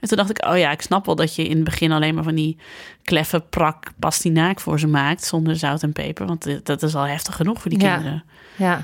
[0.00, 2.14] En toen dacht ik, oh ja, ik snap wel dat je in het begin alleen
[2.14, 2.58] maar van die
[3.02, 6.26] kleffe prak pastinaak voor ze maakt, zonder zout en peper.
[6.26, 7.94] Want dat is al heftig genoeg voor die Ja.
[7.94, 8.24] kinderen.
[8.56, 8.82] Ja.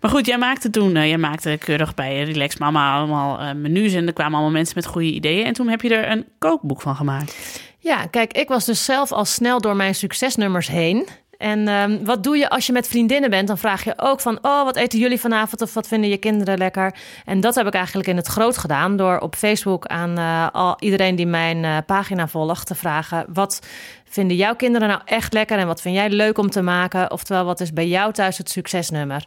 [0.00, 3.92] Maar goed, jij maakte toen, eh, jij maakte keurig bij Relax Mama allemaal eh, menus
[3.94, 5.46] en er kwamen allemaal mensen met goede ideeën.
[5.46, 7.60] En toen heb je er een kookboek van gemaakt.
[7.78, 11.06] Ja, kijk, ik was dus zelf al snel door mijn succesnummers heen.
[11.40, 13.48] En ehm, wat doe je als je met vriendinnen bent?
[13.48, 16.58] Dan vraag je ook van, oh, wat eten jullie vanavond of wat vinden je kinderen
[16.58, 16.94] lekker?
[17.24, 20.76] En dat heb ik eigenlijk in het groot gedaan door op Facebook aan eh, al,
[20.78, 23.66] iedereen die mijn eh, pagina volgt te vragen, wat
[24.04, 27.10] vinden jouw kinderen nou echt lekker en wat vind jij leuk om te maken?
[27.10, 29.24] Oftewel, wat is bij jou thuis het succesnummer?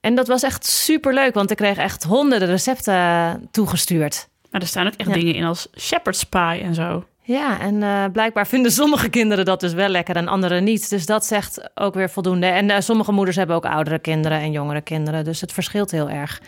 [0.00, 4.28] En dat was echt super leuk, want ik kreeg echt honderden recepten toegestuurd.
[4.50, 5.14] Maar er staan ook echt Ja.
[5.14, 7.04] dingen in als shepherd's pie en zo.
[7.28, 10.90] Ja, en eh, blijkbaar vinden sommige kinderen dat dus wel lekker en andere niet.
[10.90, 12.46] Dus dat zegt ook weer voldoende.
[12.46, 15.24] En eh, sommige moeders hebben ook oudere kinderen en jongere kinderen.
[15.24, 16.40] Dus het verschilt heel erg.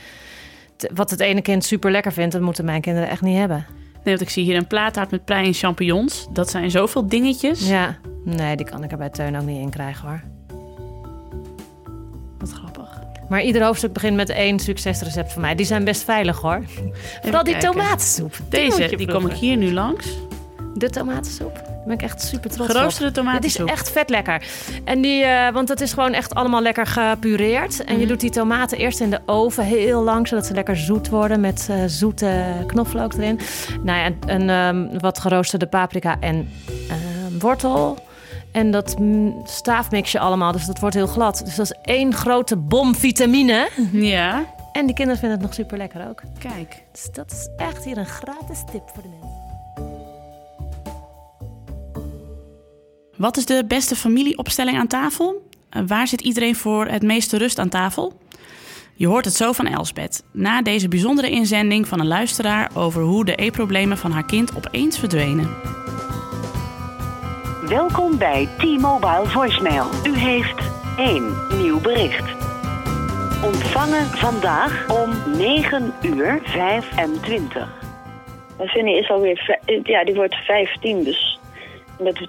[0.76, 3.66] T- Wat het ene kind super lekker vindt, dat moeten mijn kinderen echt niet hebben.
[3.94, 6.26] Nee, want ik zie hier een plaattaart met prei en champignons.
[6.30, 7.68] Dat zijn zoveel dingetjes.
[7.68, 10.20] Ja, nee, die kan ik er bij Teun ook niet in krijgen hoor.
[12.38, 13.00] Wat grappig.
[13.28, 15.54] Maar ieder hoofdstuk begint met één succesrecept van mij.
[15.54, 16.62] Die zijn best veilig hoor.
[17.22, 17.70] Vooral die kijken.
[17.72, 18.36] tomatensoep.
[18.48, 20.06] Die Deze, die kom ik hier nu langs.
[20.74, 21.54] De tomatensoep.
[21.54, 22.76] Daar ben ik echt super trots op.
[22.76, 23.68] Geroosterde Het is tomatensoep.
[23.68, 24.42] echt vet lekker.
[24.84, 27.84] En die, eh, want het is gewoon echt allemaal lekker gepureerd.
[27.84, 28.08] En je Mhm.
[28.08, 31.66] doet die tomaten eerst in de oven heel lang, zodat ze lekker zoet worden met
[31.70, 33.38] eh, zoete knoflook erin.
[33.82, 36.48] Nou ja, en ehm, wat geroosterde paprika en
[36.88, 37.98] ehm, wortel.
[38.52, 38.96] En dat
[39.44, 41.42] staafmix je allemaal, dus dat wordt heel glad.
[41.44, 43.68] Dus dat is één grote bom vitamine.
[43.92, 46.22] Ja, En die kinderen vinden het nog super lekker ook.
[46.38, 46.82] kijk.
[46.92, 49.49] Dus dat is echt hier een gratis tip voor de mensen.
[53.20, 55.48] Wat is de beste familieopstelling aan tafel?
[55.70, 58.20] Eh, Waar zit iedereen voor het meeste rust aan tafel?
[58.94, 60.22] Je hoort het zo van Elsbeth.
[60.32, 64.98] Na deze bijzondere inzending van een luisteraar over hoe de eetproblemen van haar kind opeens
[64.98, 65.48] verdwenen.
[67.68, 69.86] Welkom bij T-Mobile Voicemail.
[70.06, 70.62] U heeft
[70.96, 72.24] één nieuw bericht.
[73.44, 77.68] Ontvangen vandaag om 9 uur 25.
[78.58, 81.39] En Vinnie is alweer, ja, die wordt 15, dus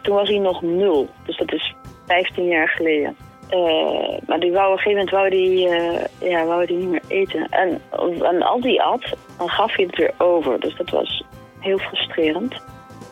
[0.01, 1.09] toen was hij nog nul.
[1.25, 1.75] Dus dat is
[2.07, 3.15] 15 jaar geleden.
[3.49, 6.89] Eh, maar die wou op een gegeven moment wou die, eh, ja, wou die niet
[6.89, 7.47] meer eten.
[7.49, 7.81] En,
[8.21, 10.59] en als hij at, dan gaf hij het weer over.
[10.59, 11.23] Dus dat was
[11.59, 12.61] heel frustrerend.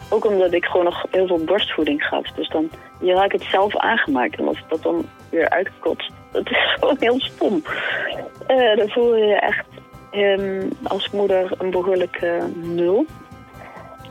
[0.09, 2.31] Ook omdat ik gewoon nog heel veel borstvoeding gaf.
[2.31, 2.69] Dus dan
[2.99, 4.39] je ik het zelf aangemaakt.
[4.39, 7.63] En als dat dan weer uitkotst, dat is gewoon heel stom.
[8.47, 9.65] Eh, dan voel je je echt
[10.11, 13.05] ehm, als moeder een behoorlijke nul.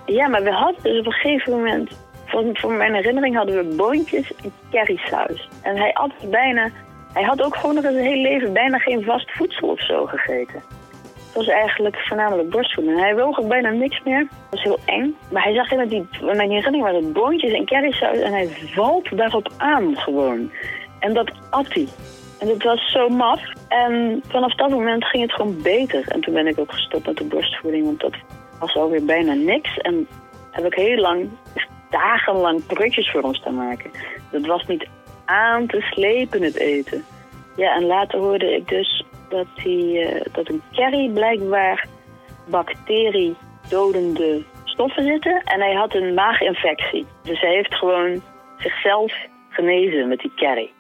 [0.07, 2.07] Ja, maar we hadden dus op een gegeven moment...
[2.29, 5.49] Voor, voor mijn herinnering hadden we boontjes en currysaus.
[5.63, 6.71] En hij at bijna...
[7.13, 10.63] Hij had ook gewoon nog zijn hele leven bijna geen vast voedsel of zo gegeten.
[11.27, 13.01] Het was eigenlijk voornamelijk borstvoeding.
[13.01, 14.21] Hij woog ook bijna niks meer.
[14.21, 15.17] Dat was heel eng.
[15.31, 16.09] Maar hij zag in die...
[16.21, 18.19] Mijn herinnering waren het boontjes en currysaus.
[18.19, 20.51] En hij valt daarop aan gewoon.
[20.99, 21.89] En dat at hij.
[22.39, 23.41] En dat was zo maf.
[23.69, 26.09] En vanaf dat moment ging het gewoon beter.
[26.09, 27.85] En toen ben ik ook gestopt met de borstvoeding.
[27.85, 28.15] Want dat
[28.59, 29.79] was alweer bijna niks.
[29.79, 30.09] En
[30.51, 31.29] heb ik heel lang,
[31.91, 33.91] dagenlang prutjes voor hem staan maken.
[34.31, 34.89] Dat was niet
[35.25, 37.05] aan te slepen het eten.
[37.57, 41.87] Ja, en later hoorde ik dus dat, hij, eh, dat een curry blijkbaar
[42.51, 45.43] bacteriedodende stoffen zitten.
[45.45, 47.07] En hij had een maaginfectie.
[47.23, 48.23] Dus hij heeft gewoon
[48.59, 49.13] zichzelf
[49.49, 50.73] genezen met die curry.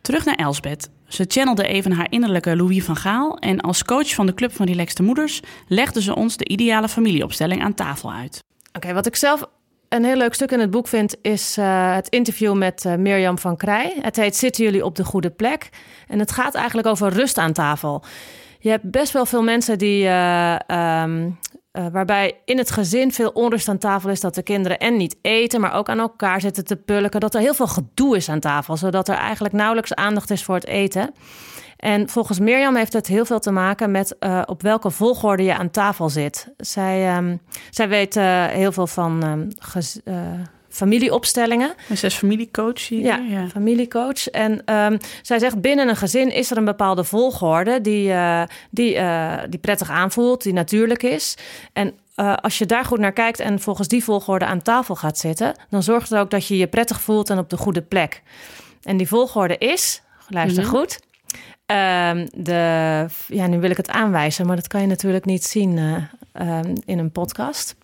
[0.00, 0.97] Terug naar Elsbeth.
[1.08, 4.66] Ze channelde even haar innerlijke Louis van Gaal en als coach van de Club van
[4.66, 8.44] Relaxte Moeders legde ze ons de ideale familieopstelling aan tafel uit.
[8.72, 9.44] Oké, wat ik zelf
[9.88, 13.38] een heel leuk stuk in het boek vind, is eh, het interview met eh, Mirjam
[13.38, 13.96] van Krij.
[14.00, 15.68] Het heet Zitten jullie op de goede plek?
[16.08, 18.04] En het gaat eigenlijk over rust aan tafel.
[18.58, 21.30] Je hebt best wel veel mensen die, eh, ehm,
[21.70, 24.20] eh, waarbij in het gezin veel onrust aan tafel is.
[24.20, 27.20] Dat de kinderen en niet eten, maar ook aan elkaar zitten te pulken.
[27.20, 30.54] Dat er heel veel gedoe is aan tafel, zodat er eigenlijk nauwelijks aandacht is voor
[30.54, 31.14] het eten.
[31.76, 35.54] En volgens Mirjam heeft het heel veel te maken met eh, op welke volgorde je
[35.54, 36.52] aan tafel zit.
[36.56, 37.36] Zij, ehm,
[37.70, 38.14] zij weet
[38.50, 39.48] heel veel van ehm,
[40.68, 41.74] familieopstellingen.
[41.96, 43.22] Ze is familiecoach hier.
[43.22, 44.28] Ja, familiecoach.
[44.28, 48.94] En ehm, zij zegt binnen een gezin is er een bepaalde volgorde die, eh, die,
[48.96, 51.36] eh, die prettig aanvoelt, die natuurlijk is.
[51.72, 55.18] En eh, als je daar goed naar kijkt en volgens die volgorde aan tafel gaat
[55.18, 58.22] zitten, dan zorgt het ook dat je je prettig voelt en op de goede plek.
[58.82, 60.72] En die volgorde is, luister Mhm.
[60.72, 60.98] goed.
[61.66, 65.78] ehm, de, ja, nu wil ik het aanwijzen, maar dat kan je natuurlijk niet zien
[65.78, 67.76] eh, ehm, in een podcast.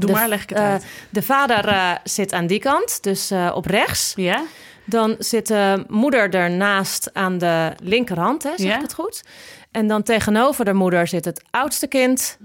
[0.00, 0.84] Doe De- maar, leg ik het eh, uit.
[1.10, 4.12] De vader eh, zit aan die kant, dus eh, op rechts.
[4.16, 4.42] Ja?
[4.84, 8.74] Dan zit de moeder ernaast aan de linkerhand, hè, zeg Ja.
[8.76, 9.24] ik het goed?
[9.70, 12.38] En dan tegenover de moeder zit het oudste kind,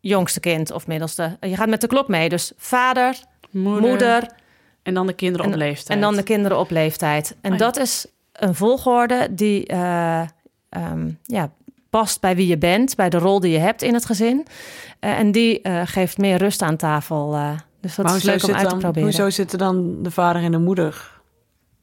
[0.00, 1.36] jongste kind of middelste.
[1.40, 3.16] Je gaat met de klok mee, dus vader,
[3.50, 4.30] Moeder, moeder,
[4.82, 5.88] en dan de kinderen op en- leeftijd.
[5.88, 7.36] en dan de kinderen op leeftijd.
[7.40, 7.64] En Ah, ja.
[7.64, 10.20] dat is een volgorde die eh,
[10.68, 11.50] ehm, ja,
[11.90, 14.46] past bij wie je bent, bij de rol die je hebt in het gezin.
[14.98, 17.34] Eh, en die eh, geeft meer rust aan tafel.
[17.34, 17.50] eh.
[17.80, 19.02] dus dat Maar is leuk om uit te proberen.
[19.02, 21.20] Hoezo zitten dan de vader en de moeder?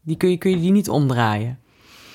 [0.01, 1.59] Die kun, je, kun je die niet omdraaien?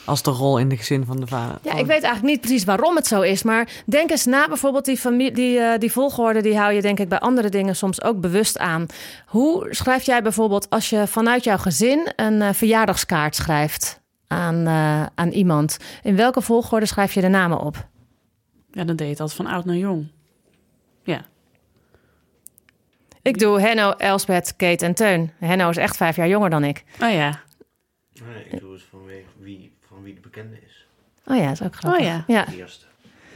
[0.04, 1.58] Als de rol in de gezin van de vader.
[1.62, 3.42] Ja, ik weet eigenlijk niet precies waarom het zo is.
[3.42, 6.42] Maar denk eens na bijvoorbeeld die, familie, die, die volgorde...
[6.42, 8.86] die hou je denk ik bij andere dingen soms ook bewust aan.
[9.26, 12.12] Hoe schrijf jij bijvoorbeeld als je vanuit jouw gezin...
[12.16, 14.01] een verjaardagskaart schrijft
[14.32, 15.76] aan, eh, aan iemand?
[16.02, 17.88] In welke volgorde schrijf je de namen op?
[18.70, 20.06] Ja, dan deed je het altijd van oud naar jong.
[21.04, 21.24] Ja.
[23.22, 25.30] Ik doe Henno, Elsbeth, Kate en Teun.
[25.38, 26.84] Henno is echt vijf jaar jonger dan ik.
[27.00, 27.40] Oh ja.
[28.12, 30.86] Nee, ik doe het vanwege wie, van wie de bekende is.
[31.26, 32.00] Oh ja, dat is ook grappig.
[32.00, 32.24] Oh ja.
[32.26, 32.44] ja.
[32.44, 32.86] De eerste.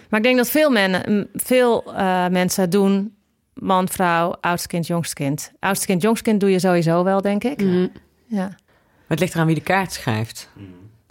[0.09, 3.17] Maar ik denk dat veel, men, veel eh, mensen doen
[3.55, 5.53] man, vrouw, oudste kind, jongste kind.
[5.59, 7.61] Oudste kind, jongste kind doe je sowieso wel, denk ik.
[7.63, 7.87] Mhm.
[8.27, 8.47] Ja.
[8.47, 10.49] Maar het ligt eraan wie de kaart schrijft.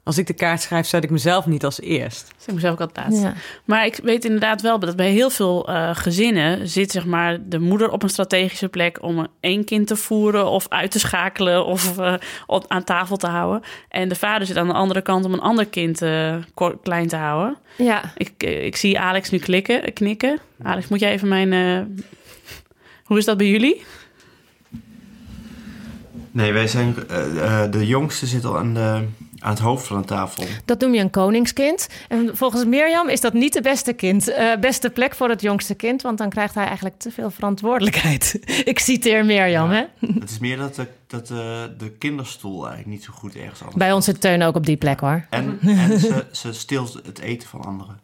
[0.05, 2.27] Als ik de kaart schrijf, zet ik mezelf niet als eerst.
[2.37, 3.21] Zeg ik mezelf ook altijd laatst.
[3.23, 3.33] Ja.
[3.65, 7.59] Maar ik weet inderdaad wel dat bij heel veel eh, gezinnen zit zeg maar de
[7.59, 11.97] moeder op een strategische plek om één kind te voeren of uit te schakelen of
[11.97, 12.13] eh,
[12.45, 13.61] op, aan tafel te houden.
[13.89, 16.35] En de vader zit aan de andere kant om een ander kind eh,
[16.83, 17.57] klein te houden.
[17.77, 18.01] ja.
[18.17, 20.39] Ik, ik zie Alex nu klikken, knikken.
[20.63, 21.53] Alex, moet jij even mijn.
[21.53, 22.03] eh,
[23.03, 23.83] Hoe is dat bij jullie?
[26.31, 26.95] Nee, wij zijn...
[27.71, 29.03] de jongste zit al aan, de,
[29.45, 30.43] aan het hoofd van de tafel.
[30.65, 31.88] Dat noem je een koningskind.
[32.08, 35.75] En volgens Mirjam is dat niet de beste kind, eh, beste plek voor het jongste
[35.75, 38.39] kind, want dan krijgt hij eigenlijk te veel verantwoordelijkheid.
[38.71, 39.84] Ik citeer Mirjam, hè?
[40.19, 43.77] Het is meer dat, de, dat de, de kinderstoel eigenlijk niet zo goed ergens anders
[43.77, 45.25] Bij ons zit Teun ook op die plek, hoor.
[45.29, 47.99] En, en ze, ze stilt het eten van anderen.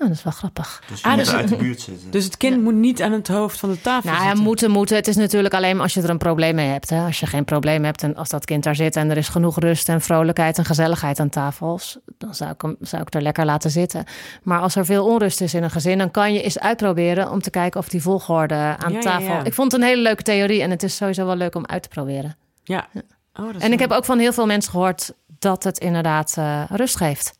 [0.00, 0.82] Oh, dat is wel grappig.
[0.88, 2.10] Dus Ah, dus- uit de buurt zitten.
[2.10, 4.44] Dus het kind moet niet aan het hoofd van de tafel Nou ja, zitten.
[4.44, 4.96] moeten, moeten.
[4.96, 6.90] Het is natuurlijk alleen als je er een probleem mee hebt.
[6.90, 7.04] Hè?
[7.04, 9.58] Als je geen probleem hebt en als dat kind daar zit en er is genoeg
[9.58, 13.44] rust en vrolijkheid en gezelligheid aan tafels, dan zou ik hem zou ik er lekker
[13.44, 14.04] laten zitten.
[14.42, 17.42] Maar als er veel onrust is in een gezin, dan kan je eens uitproberen om
[17.42, 19.26] te kijken of die volgorde aan Ja, ja, tafel.
[19.34, 19.44] ja.
[19.44, 21.82] Ik vond het een hele leuke theorie en het is sowieso wel leuk om uit
[21.82, 22.36] te proberen.
[22.64, 22.86] Ja.
[23.34, 26.34] Oh, dat is En ik heb ook van heel veel mensen gehoord dat het inderdaad
[26.38, 27.37] eh, rust geeft.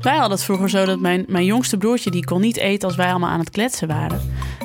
[0.00, 2.10] Wij hadden het vroeger zo dat mijn, mijn jongste broertje...
[2.10, 4.20] die kon niet eten als wij allemaal aan het kletsen waren.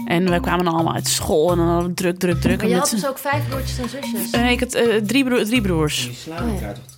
[0.05, 2.61] En wij kwamen dan allemaal uit school en dan hadden we druk, druk, druk.
[2.61, 4.29] En met z'n- ook vijf broertjes en zusjes?
[4.31, 6.09] Eh, ik had eh, drie, broer, drie broers.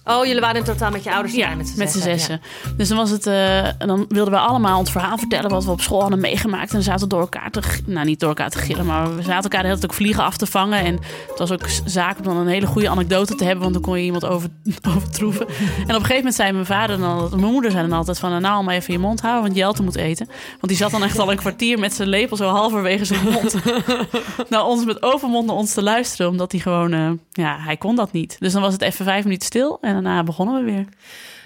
[0.05, 2.01] Oh, jullie waren in totaal met je ouders Ja, met z'n zessen.
[2.01, 2.41] zessen.
[2.77, 5.71] Dus dan was het, eh, en dan wilden we allemaal ons verhaal vertellen wat we
[5.71, 6.67] op school hadden meegemaakt.
[6.69, 9.21] En dan zaten we door elkaar te, nou niet door elkaar te gillen, maar we
[9.21, 10.79] zaten elkaar de hele tijd ook vliegen af te vangen.
[10.79, 10.93] En
[11.29, 13.97] het was ook zaak om dan een hele goede anekdote te hebben, want dan kon
[13.97, 14.49] je iemand over,
[14.95, 15.47] overtroeven.
[15.47, 18.26] En op een gegeven moment zei mijn vader dan, mijn moeder zei dan altijd van,
[18.29, 20.25] nou al maar even je mond houden, want Jelte moet eten.
[20.27, 23.55] Want die zat dan echt al een kwartier met zijn lepel zo halverwege zijn mond.
[24.49, 27.95] nou, ons met overmond naar ons te luisteren, omdat hij gewoon, eh, ja, hij kon
[27.95, 28.35] dat niet.
[28.39, 30.85] Dus dan was het even vijf minuten stil en daarna begonnen we weer.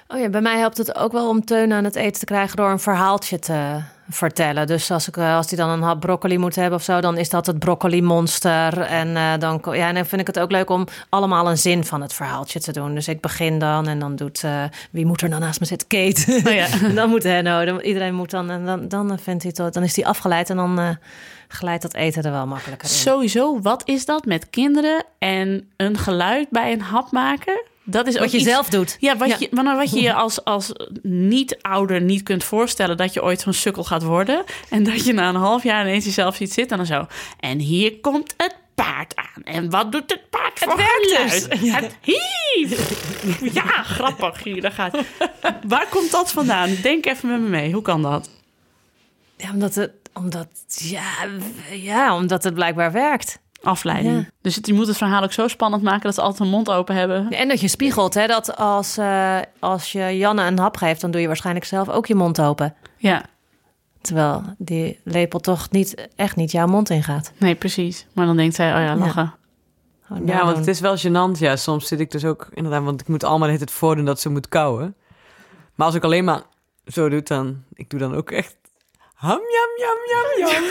[0.08, 2.58] Oh ja, bij mij helpt het ook wel om Teun aan het eten te krijgen
[2.58, 3.82] door een verhaaltje te
[4.14, 4.68] vertellen.
[4.68, 7.18] Dus als, ik, eh, als hij dan een hap broccoli moet hebben of zo, dan
[7.18, 8.82] is dat het broccoli monster.
[8.82, 11.86] En, eh, dan, ja, en dan vind ik het ook leuk om allemaal een zin
[11.86, 12.94] van het verhaaltje te doen.
[12.94, 15.88] Dus ik begin dan en dan doet, eh, wie moet er dan naast me zitten?
[15.88, 16.42] Kate.
[16.46, 16.68] Oh ja.
[17.02, 19.96] Dan moet Henno, dan, iedereen moet dan, en dan, dan, vindt hij het, dan is
[19.96, 20.90] hij afgeleid en dan eh,
[21.48, 22.96] glijdt dat eten er wel makkelijker in.
[22.96, 27.62] Sowieso, wat is dat met kinderen en een geluid bij een hap maken?
[27.84, 28.98] Dat is ook Wat je iets- zelf doet.
[29.00, 29.36] Ja, wat Ja.
[29.40, 32.98] je, maar wat je je als, als niet-ouder niet kunt voorstellen...
[32.98, 34.44] dat je ooit zo'n sukkel gaat worden.
[34.70, 37.08] En dat je na een half jaar ineens jezelf ziet zitten en dan zo...
[37.40, 39.44] En hier komt het paard aan.
[39.44, 41.44] En wat doet het paard voor werkt dus.
[41.60, 41.84] geluid?
[41.84, 43.00] Het hief.
[43.54, 44.44] Ja, grappig.
[44.44, 44.98] Hier, daar gaat.
[45.68, 46.76] Waar komt dat vandaan?
[46.82, 47.74] Denk even met me mee.
[47.74, 48.30] Hoe kan dat?
[49.38, 51.04] Ja, omdat het, omdat, ja,
[51.72, 53.40] ja, omdat het blijkbaar werkt.
[53.64, 54.18] Afleiding.
[54.18, 54.26] Ja.
[54.42, 56.02] Dus het, je moet het verhaal ook zo spannend maken...
[56.02, 57.30] dat ze altijd een mond open hebben.
[57.30, 58.28] En dat je spiegelt, hè?
[58.28, 62.06] Dat als, eh, als je Janne een hap geeft, dan doe je waarschijnlijk zelf ook
[62.06, 62.76] je mond open.
[62.98, 63.26] Ja,
[64.02, 67.32] Terwijl die lepel toch niet, echt niet jouw mond ingaat.
[67.38, 68.08] nee, precies.
[68.14, 69.34] Maar dan denkt zij, oh ja, lachen.
[70.02, 70.60] Gewoon Ja, want nadoen.
[70.60, 71.40] het is wel gênant.
[71.40, 74.30] Ja, soms zit ik dus ook inderdaad, want ik moet allemaal tijd voordoen dat ze
[74.30, 74.96] moet kauwen.
[75.76, 76.42] Maar als ik alleen maar
[76.86, 78.56] zo doe, dan ik doe dan ook echt
[79.22, 80.64] ham jam jam jam jam.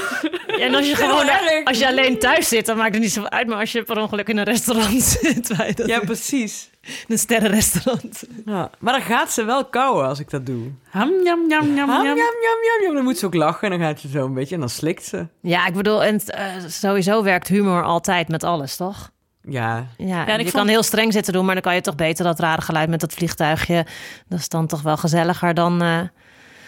[0.59, 1.29] Ja, en als je gewoon
[1.65, 3.47] als je alleen thuis zit, dan maakt het niet zo uit.
[3.47, 6.07] Maar als je per ongeluk in een restaurant zit, wij dat Ja, doen.
[6.07, 6.71] precies.
[7.09, 8.23] een sterrenrestaurant.
[8.47, 10.71] Ja, maar dan gaat ze wel kauwen als ik dat doe.
[10.91, 12.17] Ham, jam, jam, jam, Ham jam jam.
[12.17, 12.95] jam jam jam.
[12.95, 15.05] Dan moet ze ook lachen en dan gaat ze zo een beetje en dan slikt
[15.05, 15.27] ze.
[15.43, 19.11] Ja, ik bedoel, en eh, sowieso werkt humor altijd met alles, toch?
[19.43, 21.81] Ja, Ja, en ik je vond- kan heel streng zitten doen, maar dan kan je
[21.81, 23.87] toch beter dat rare geluid met dat vliegtuigje.
[24.29, 26.01] Dat is dan toch wel gezelliger dan eh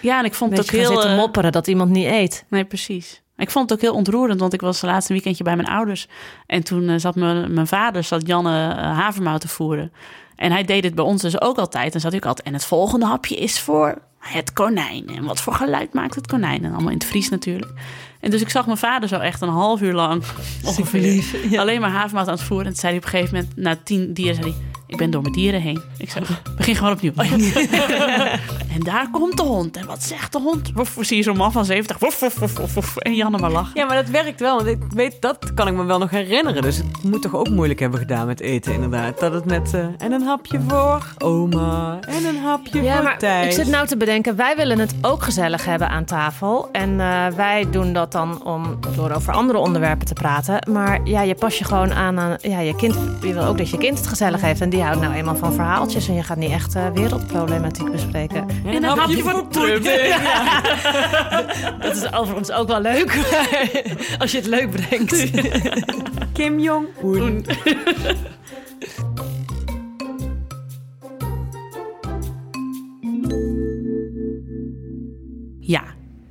[0.02, 0.90] Ja, en ik vond het ook heel...
[0.90, 2.44] zitten eh, mopperen dat iemand niet eet.
[2.48, 3.22] Nee, precies.
[3.36, 6.06] Ik vond het ook heel ontroerend, want ik was het laatste weekendje bij mijn ouders.
[6.46, 9.92] En toen eh, zat mijn, mijn vader, zat Janne uh, havermout te voeren.
[10.36, 11.94] En hij deed het bij ons dus ook altijd.
[11.94, 15.08] En zat ik altijd, en het volgende hapje is voor het konijn.
[15.08, 16.64] En wat voor geluid maakt het konijn?
[16.64, 17.72] En allemaal in het Fries natuurlijk.
[18.20, 20.22] En dus ik zag mijn vader zo echt een half uur lang
[20.64, 22.66] ongeveer alleen maar havermout aan het voeren.
[22.66, 24.71] En toen zei hij op een gegeven moment, na tien dieren, zei hij...
[24.92, 25.82] Ik ben door mijn dieren heen.
[25.98, 26.24] Ik zei,
[26.56, 27.12] begin gewoon opnieuw.
[28.74, 29.76] en daar komt de hond.
[29.76, 30.70] En wat zegt de hond?
[30.74, 31.98] Woef, zie je zo'n man van 70.
[31.98, 32.96] Woef, woef, woef, woef, woef.
[32.96, 33.70] En Janne maar lachen.
[33.74, 34.56] Ja, maar dat werkt wel.
[34.56, 36.62] Want ik weet, dat kan ik me wel nog herinneren.
[36.62, 39.20] Dus het moet toch ook moeilijk hebben gedaan met eten, inderdaad.
[39.20, 39.74] Dat het met...
[39.74, 41.98] eh, en een hapje voor oma.
[42.00, 43.46] En een hapje Ja, voor maar Thijs.
[43.46, 46.68] ik zit nou te bedenken, wij willen het ook gezellig hebben aan tafel.
[46.72, 50.68] En eh, wij doen dat dan om door over andere onderwerpen te praten.
[50.72, 52.94] Maar ja, je pas je gewoon aan aan ja, je kind.
[53.22, 54.60] Je wil ook dat je kind het gezellig heeft.
[54.60, 56.08] En die houdt nou eenmaal van verhaaltjes.
[56.08, 58.48] En je gaat niet echt eh, wereldproblematiek bespreken.
[58.64, 59.84] En een hapje voor Trump.
[61.82, 63.18] Dat is overigens ook wel leuk.
[64.18, 65.30] Als je het leuk brengt.
[66.32, 67.44] Kim Jong-un.
[75.60, 75.82] Ja,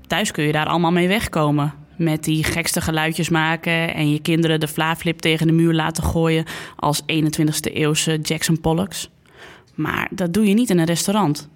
[0.07, 1.80] thuis kun je daar allemaal mee wegkomen.
[2.01, 6.45] Met die gekste geluidjes maken en je kinderen de vlaaflip tegen de muur laten gooien
[6.75, 9.09] als 21ste eeuwse Jackson Pollocks.
[9.75, 11.49] Maar dat doe je niet in een restaurant.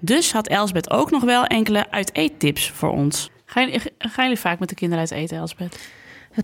[0.00, 3.30] Dus had Elsbeth ook nog wel enkele uit-eettips voor ons.
[3.46, 5.78] Gaan gaan jullie vaak met de kinderen uit eten, Elsbeth?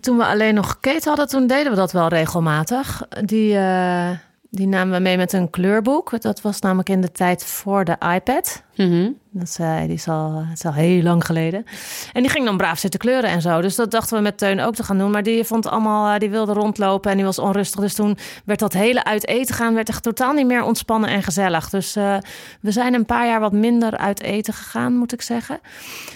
[0.01, 3.03] Toen we alleen nog Kate hadden, toen deden we dat wel regelmatig.
[3.25, 4.11] Die, eh,
[4.51, 6.21] die namen we mee met een kleurboek.
[6.21, 8.63] Dat was namelijk in de tijd voor de iPad.
[8.77, 9.11] Mhm.
[9.31, 11.65] Dat zei, die is al, het is al heel lang geleden.
[12.13, 13.61] En die ging dan braaf zitten kleuren en zo.
[13.61, 15.11] Dus dat dachten we met Teun ook te gaan doen.
[15.11, 17.81] Maar die vond allemaal, eh, die wilde rondlopen en die was onrustig.
[17.81, 21.23] Dus toen werd dat hele uit eten gaan, werd echt totaal niet meer ontspannen en
[21.23, 21.69] gezellig.
[21.69, 22.17] Dus eh,
[22.61, 25.61] we zijn een paar jaar wat minder uit eten gegaan, moet ik zeggen.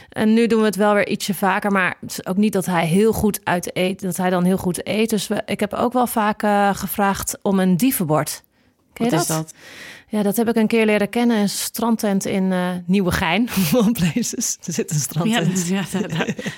[0.08, 1.72] En nu doen we het wel weer ietsje vaker.
[1.72, 4.56] Maar het is ook niet dat hij heel goed uit eet, dat hij dan heel
[4.56, 5.10] goed eet.
[5.10, 8.42] Dus we, ik heb ook wel vaak eh, gevraagd om een dievenbord.
[8.92, 9.54] Ken Wat is dat?
[10.16, 11.36] Ja, dat heb ik een keer leren kennen.
[11.36, 13.48] Een strandtent in eh Nieuwegein.
[13.92, 14.58] Places.
[14.66, 15.68] Er zit een Ja, strandtent.
[15.68, 15.84] ja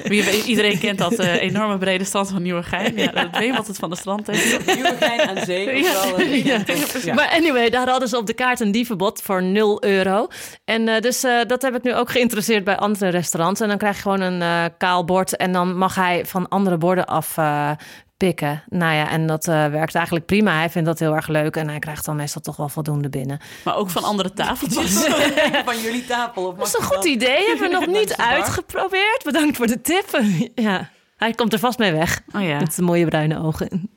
[0.09, 2.97] weet- iedereen kent dat eh, enorme brede strand van Nieuwegein.
[2.97, 4.57] Ja, dat weet wat het van de strand is.
[4.75, 5.83] Nieuwegein aan zee.
[5.83, 6.05] Ja,
[6.45, 6.63] ja,
[7.05, 7.15] Ja.
[7.15, 10.27] Maar anyway, daar hadden ze op de kaart een dievenbod voor 0 euro.
[10.65, 13.61] En eh, dus eh, dat heb ik nu ook geïnteresseerd bij andere restaurants.
[13.61, 15.37] En dan krijg je gewoon een eh, kaal bord.
[15.37, 17.71] En dan mag hij van andere borden af eh,
[18.19, 18.63] pikken.
[18.69, 20.57] Nou ja, en dat eh, werkt eigenlijk prima.
[20.57, 21.57] Hij vindt dat heel erg leuk.
[21.57, 23.39] En hij krijgt dan meestal toch wel voldoende binnen.
[23.65, 24.93] Maar ook van andere tafeltjes.
[25.65, 26.47] Van jullie tafel.
[26.47, 27.47] Of Dat is een goed idee.
[27.47, 29.21] Hebben we nog niet uitgeprobeerd.
[29.25, 30.23] Bedankt voor de tip.
[30.55, 32.21] ja, hij komt er vast mee weg.
[32.33, 32.59] Oh ja.
[32.59, 33.91] Met zijn mooie bruine ogen.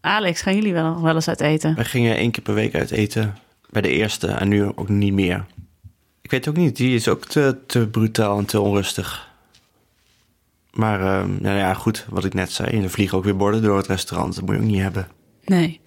[0.00, 1.74] Alex, gaan jullie wel, wel eens uit eten?
[1.74, 3.36] We gingen één keer per week uit eten.
[3.70, 5.44] Bij de eerste en nu ook niet meer.
[6.22, 9.31] Ik weet ook niet, die is ook te, te brutaal en te onrustig.
[10.72, 12.82] Maar ehm, nou ja, goed, wat ik net zei.
[12.82, 14.34] Er vliegen ook weer borden door het restaurant.
[14.34, 15.08] Dat moet je ook niet hebben.
[15.44, 15.80] Nee.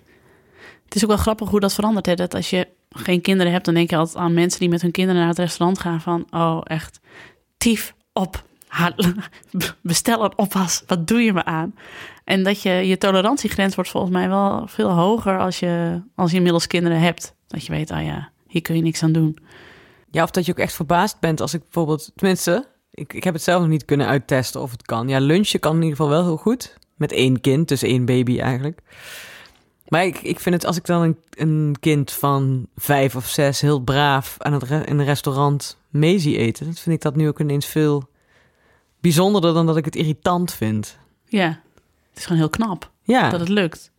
[0.85, 2.05] Het is ook wel grappig hoe dat verandert.
[2.05, 2.15] Hè?
[2.15, 4.91] Dat als je geen kinderen hebt, dan denk je altijd aan mensen die met hun
[4.91, 6.01] kinderen naar het restaurant gaan.
[6.01, 6.99] Van, oh echt,
[7.57, 8.43] tief op.
[9.81, 10.83] Bestel een oppas.
[10.87, 11.75] Wat doe je me aan?
[12.23, 16.37] En dat je, je tolerantiegrens wordt volgens mij wel veel hoger als je, als je
[16.37, 17.35] inmiddels kinderen hebt.
[17.47, 19.37] Dat je weet, ah ja, hier kun je niks aan doen.
[20.11, 22.11] Ja, of dat je ook echt verbaasd bent als ik bijvoorbeeld...
[22.15, 25.07] Tenminste, ik, ik heb het zelf nog niet kunnen uittesten of het kan.
[25.07, 26.77] Ja, lunchen kan in ieder geval wel heel goed.
[26.95, 28.79] Met één kind, dus één baby eigenlijk.
[29.87, 33.61] Maar ik, ik vind het, als ik dan een, een kind van vijf of zes
[33.61, 36.65] heel braaf aan het re- in een restaurant mee zie eten...
[36.65, 38.09] dan vind ik dat nu ook ineens veel
[38.99, 40.97] bijzonderder dan dat ik het irritant vind.
[41.25, 41.47] Ja,
[42.09, 42.91] het is gewoon heel knap.
[43.03, 43.91] Ja, dat het lukt.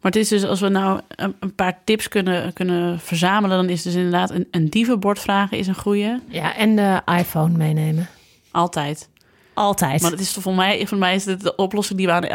[0.00, 3.68] Maar het is dus, als we nou een, een paar tips kunnen, kunnen verzamelen, dan
[3.68, 6.20] is dus inderdaad een, een dievenbord vragen is een goeie.
[6.28, 8.08] Ja, en de iPhone meenemen.
[8.52, 9.08] Altijd.
[9.54, 10.00] Altijd.
[10.02, 12.30] Maar het is voor mij, voor mij is dit de oplossing die we aan,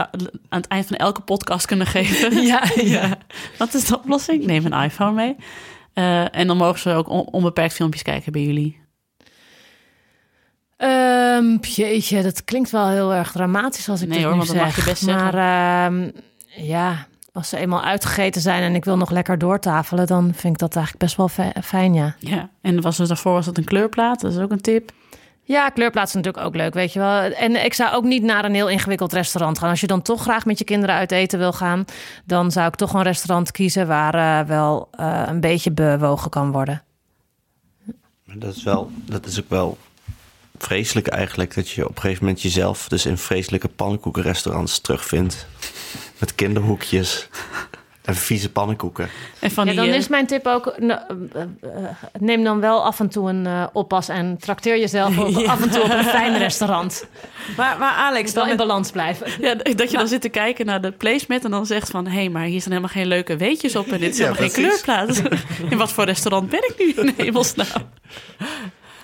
[0.50, 2.42] aan het eind van elke podcast kunnen geven.
[2.46, 3.18] ja, ja.
[3.60, 4.46] Wat is de oplossing?
[4.46, 5.36] Neem een iPhone mee.
[5.94, 8.80] Eh, en dan mogen ze ook on- onbeperkt filmpjes kijken bij jullie.
[10.78, 14.58] Ehm, jeetje, dat klinkt wel heel erg dramatisch als ik Nee hoor, nu want dat
[14.58, 14.86] mag zeg.
[14.86, 16.10] je best maar ehm,
[16.46, 20.60] ja, als ze eenmaal uitgegeten zijn en ik wil nog lekker doortafelen, dan vind ik
[20.60, 22.16] dat eigenlijk best wel fi- fijn, ja.
[22.20, 24.22] Ja, en was het daarvoor was dat een kleurplaat?
[24.22, 24.92] Dat is ook een tip.
[25.48, 27.20] Ja, kleurplaat is natuurlijk ook leuk, weet je wel.
[27.22, 29.70] En ik zou ook niet naar een heel ingewikkeld restaurant gaan.
[29.70, 31.86] Als je dan toch graag met je kinderen uit eten wil gaan,
[32.26, 36.52] dan zou ik toch een restaurant kiezen waar eh, wel eh, een beetje bewogen kan
[36.52, 36.84] worden.
[38.24, 39.78] Dat is wel, dat is ook wel
[40.58, 41.56] vreselijk eigenlijk.
[41.56, 45.48] Dat je op een gegeven moment jezelf dus in vreselijke pannenkoekenrestaurants terugvindt.
[46.20, 47.30] Met kinderhoekjes
[48.08, 49.10] en vieze pannenkoeken.
[49.40, 50.98] En van Ja, die, dan eh, is mijn tip ook: eh, eh,
[52.20, 55.90] neem dan wel af en toe een oppas en trakteer jezelf af en toe op
[55.90, 57.08] een fijn restaurant.
[57.58, 59.28] maar, maar Alex, dan in met- balans blijven.
[59.42, 62.08] Ja, dat je dan zit te kijken naar de placemat en dan zegt van...
[62.08, 63.88] hé, hey, maar hier staan helemaal geen leuke weetjes op...
[63.88, 65.22] en dit is Ja, helemaal geen kleurplaat.
[65.72, 67.68] In wat voor restaurant ben ik nu in hemelsnaam?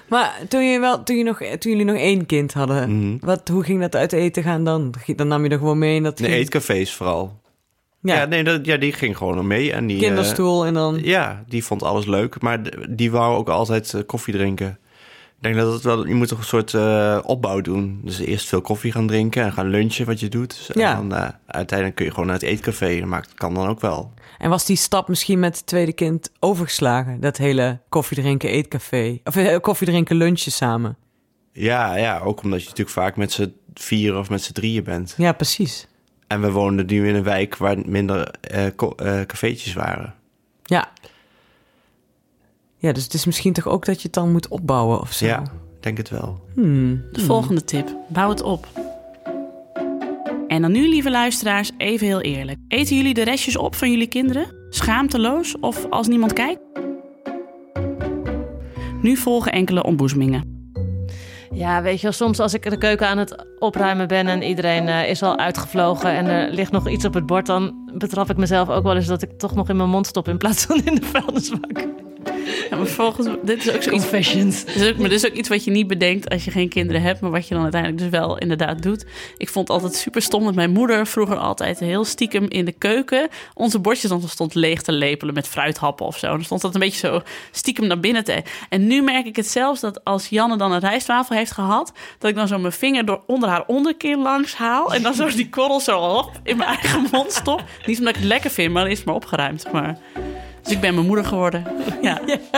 [0.08, 3.18] Maar toen, je wel, toen, je nog, toen jullie nog één kind hadden, Mhm.
[3.26, 4.94] wat, hoe ging dat uit eten gaan dan?
[5.16, 7.42] Dan nam je er gewoon mee en dat Nee, ging- eetcafés vooral.
[8.04, 9.72] Ja, Ja, nee, dat, ja, die ging gewoon mee.
[9.74, 11.00] En die, eh, kinderstoel en dan...
[11.04, 12.42] ja, die vond alles leuk.
[12.42, 14.78] Maar die wou ook altijd eh, koffie drinken.
[15.38, 16.08] Ik denk dat het wel...
[16.08, 18.02] Je moet toch een soort eh, opbouw doen.
[18.04, 20.50] Dus eerst veel koffie gaan drinken en gaan lunchen wat je doet.
[20.58, 20.96] Dus, en Ja.
[20.96, 23.00] dan eh, uiteindelijk kun je gewoon naar het eetcafé.
[23.00, 24.14] Dat maakt, kan dan ook wel.
[24.38, 27.20] En was die stap misschien met het tweede kind overgeslagen?
[27.20, 29.20] Dat hele koffie drinken eetcafé.
[29.24, 30.98] Of eh, koffie drinken lunchen samen.
[31.52, 35.14] Ja, ja, ook omdat je natuurlijk vaak met z'n vier of met z'n drieën bent.
[35.18, 35.88] Ja, precies.
[36.34, 40.14] En we woonden nu in een wijk waar minder eh eh, cafeetjes waren.
[40.64, 40.92] Ja.
[42.78, 45.26] Ja, dus het is misschien toch ook dat je het dan moet opbouwen of zo.
[45.26, 46.46] Ja, ik denk het wel.
[46.54, 47.04] Hmm.
[47.12, 47.96] De volgende tip.
[48.08, 48.68] Bouw het op.
[50.48, 52.60] En dan nu, lieve luisteraars, even heel eerlijk.
[52.68, 54.56] Eten jullie de restjes op van jullie kinderen?
[54.70, 56.62] Schaamteloos of als niemand kijkt?
[59.02, 60.53] Nu volgen enkele ontboezemingen.
[61.54, 64.88] Ja, weet je wel, soms als ik de keuken aan het opruimen ben en iedereen
[64.88, 68.38] eh, is al uitgevlogen en er ligt nog iets op het bord, dan betrap ik
[68.38, 70.82] mezelf ook wel eens dat ik toch nog in mijn mond stop in plaats van
[70.86, 71.88] in de vuilnisbak.
[72.70, 74.04] Ja, maar volgens dit is ook zoiets.
[74.04, 74.66] Confessions.
[74.66, 76.70] Dit is ook, maar dit is ook iets wat je niet bedenkt als je geen
[76.70, 79.06] kinderen hebt, maar wat je dan uiteindelijk dus wel inderdaad doet.
[79.38, 82.72] Ik vond het altijd super stom dat mijn moeder vroeger altijd heel stiekem in de
[82.72, 86.26] keuken onze bordjes dan stond leeg te lepelen met fruithappen of zo.
[86.26, 87.22] En dan stond dat een beetje zo
[87.52, 88.44] stiekem naar binnen te.
[88.70, 92.30] En nu merk ik het zelfs dat als Janne dan een rijstwafel heeft gehad, dat
[92.30, 95.50] ik dan zo mijn vinger door onder haar onderkin langs haal en dan zo die
[95.50, 97.64] korrel zo op in mijn eigen mond stop.
[97.86, 99.72] Niet omdat ik het lekker vind, maar dan is het maar opgeruimd.
[99.72, 99.98] Maar...
[100.64, 101.64] Dus ik ben mijn moeder geworden.
[102.02, 102.22] Ja.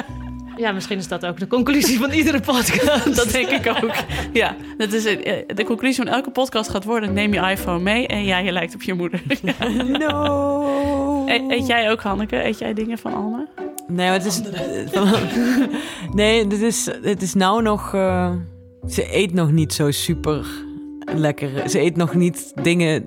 [0.57, 3.15] Ja, misschien is dat ook de conclusie van iedere podcast.
[3.15, 3.93] Dat denk ik ook.
[4.33, 5.05] Ja, dat is.
[5.05, 8.51] Eh, de conclusie van elke podcast gaat worden: neem je iPhone mee en ja, je
[8.51, 9.21] lijkt op je moeder.
[9.43, 9.53] Ja.
[10.07, 11.25] No.
[11.27, 12.43] E- Eet jij ook, Hanneke?
[12.45, 13.47] Eet jij dingen van Alme?
[13.87, 14.41] Nee, maar het is.
[16.13, 17.93] nee, dit is, het is nou nog.
[17.93, 18.31] eh,
[18.89, 20.45] ze eet nog niet zo super
[21.15, 21.69] lekker.
[21.69, 23.03] Ze eet nog niet dingen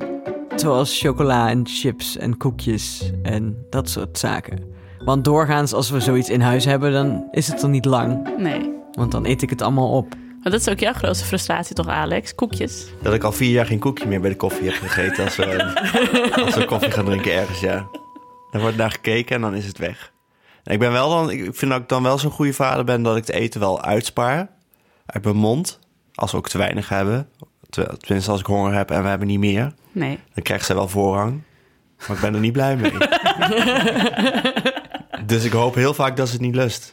[0.56, 4.58] zoals chocola en chips en koekjes en dat soort zaken.
[5.04, 8.36] Want doorgaans, als we zoiets in huis hebben, dan is het er niet lang.
[8.38, 8.72] Nee.
[8.92, 10.14] Want dan eet ik het allemaal op.
[10.42, 12.34] Maar dat is ook jouw grootste frustratie, toch, Alex?
[12.34, 12.86] Koekjes.
[13.02, 15.74] Dat ik al vier jaar geen koekje meer bij de koffie heb gegeten als we,
[16.44, 17.86] als we koffie gaan drinken ergens, ja.
[18.50, 20.12] Dan wordt naar gekeken en dan is het weg.
[20.64, 23.02] En ik ben wel dan, ik vind dat ik dan wel zo'n goede vader ben
[23.02, 24.50] dat ik het eten wel uitspaar
[25.06, 25.78] uit mijn mond.
[26.14, 27.28] Als we ook te weinig hebben.
[27.98, 29.72] Tenminste, als ik honger heb en we hebben niet meer.
[29.92, 30.18] Nee.
[30.34, 31.42] Dan krijgt zij wel voorrang.
[31.98, 32.92] Maar ik ben er niet blij mee.
[35.28, 36.92] dus ik hoop heel vaak dat ze het niet lust.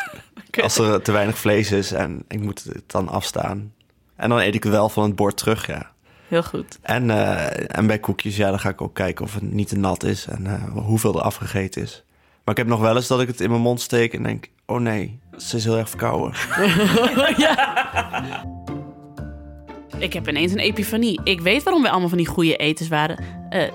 [0.62, 3.72] Als er te weinig vlees is en ik moet het dan afstaan.
[4.16, 5.90] En dan eet ik wel van het bord terug, ja.
[6.28, 6.78] Heel goed.
[6.82, 9.78] En, eh, en bij koekjes, ja, dan ga ik ook kijken of het niet te
[9.78, 12.04] nat is en eh, hoeveel er afgegeten is.
[12.44, 14.50] Maar ik heb nog wel eens dat ik het in mijn mond steek en denk:
[14.66, 16.32] oh nee, ze is heel erg verkouden.
[19.98, 21.20] Ik heb ineens een epifanie.
[21.24, 23.18] Ik weet waarom we allemaal van die goede etens waren.
[23.48, 23.72] Eh,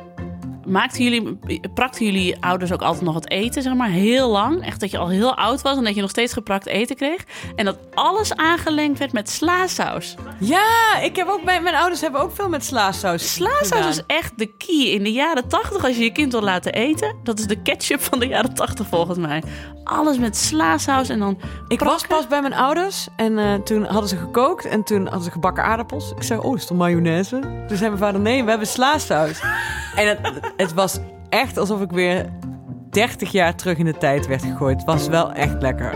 [0.72, 1.39] maakten jullie,
[1.74, 4.65] prakten jullie ouders ook altijd nog het eten, zeg maar, heel lang?
[4.65, 7.24] Echt dat je al heel oud was en dat je nog steeds geprakt eten kreeg?
[7.55, 10.15] En dat alles aangelengd werd met slaasaus.
[10.39, 13.34] Ja, ik heb ook bij mijn ouders hebben ook veel met slaasaus.
[13.34, 16.74] Slaasaus is echt de key in de jaren 80 als je je kind wil laten
[16.74, 17.15] eten.
[17.24, 19.43] Dat is de ketchup van de jaren 80 volgens mij.
[19.84, 24.09] Alles met slaasaus en dan Ik was pas bij mijn ouders en eh, toen hadden
[24.09, 26.11] ze gekookt en toen hadden ze gebakken aardappels.
[26.15, 27.39] Ik zei, oh, is mayonaise?
[27.67, 29.41] Toen zei mijn vader, nee, we hebben slaasaus.
[29.95, 30.99] en het, het was
[31.30, 32.30] echt alsof ik weer
[32.89, 34.78] 30 jaar terug in de tijd werd gegooid.
[34.78, 35.93] Het was wel echt lekker.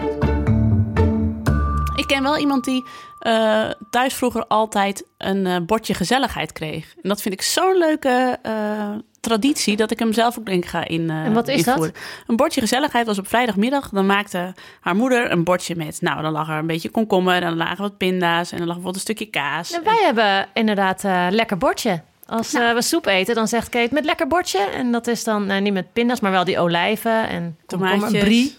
[1.95, 2.85] Ik ken wel iemand die
[3.19, 6.93] eh, thuis vroeger altijd een eh, bordje gezelligheid kreeg.
[7.01, 8.89] En dat vind ik zo'n leuke eh,
[9.19, 11.09] traditie dat ik hem zelf ook denk ik ga in.
[11.09, 11.91] eh, En wat is dat?
[12.27, 13.89] Een bordje gezelligheid was op vrijdagmiddag.
[13.89, 16.01] Dan maakte haar moeder een bordje met.
[16.01, 18.75] Nou, dan lag er een beetje komkommer, en dan lagen wat pinda's en dan lag
[18.75, 19.71] bijvoorbeeld een stukje kaas.
[19.71, 22.01] En wij hebben inderdaad eh lekker bordje.
[22.27, 22.65] Als Nou.
[22.65, 24.59] eh, we soep eten, dan zegt Kate met lekker bordje.
[24.59, 28.23] En dat is dan eh, niet met pinda's, maar wel die olijven en Tomaatjes.
[28.23, 28.55] brie.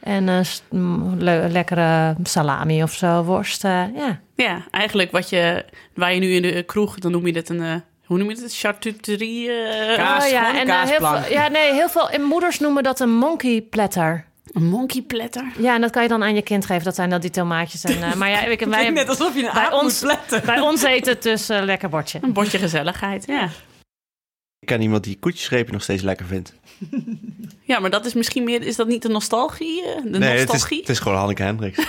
[0.00, 3.64] En eh, s- mm, le- lekkere salami of zo, worst.
[3.64, 4.20] eh, ja.
[4.34, 5.64] Ja, eigenlijk wat je,
[5.94, 8.36] waar je nu in de kroeg, dan noem je dit een, eh, hoe noem je
[8.42, 8.56] het?
[8.58, 9.50] Charcuterie?
[9.52, 12.58] eh, Kaas, Oh, ja, een en, eh, heel veel, ja, nee, heel veel en moeders
[12.58, 14.24] noemen dat een monkey platter.
[14.56, 15.44] Een monkey platter.
[15.58, 16.84] Ja, en dat kan je dan aan je kind geven.
[16.84, 17.84] Dat zijn dan die tomaatjes.
[17.84, 20.46] En, eh, maar ja, ik, wij, Net alsof je een bij aap ons, moet pletten.
[20.46, 22.18] bij ons eten het dus eh, lekker bordje.
[22.22, 23.44] Een bordje gezelligheid, ja.
[24.58, 26.54] Ik ken iemand die koetjesrepen nog steeds lekker vindt.
[27.62, 29.82] Ja, maar dat is misschien meer, is dat niet de nostalgie?
[29.84, 30.80] eh, De nee, het is, nostalgie?
[30.80, 31.78] het is gewoon Hanneke Hendricks.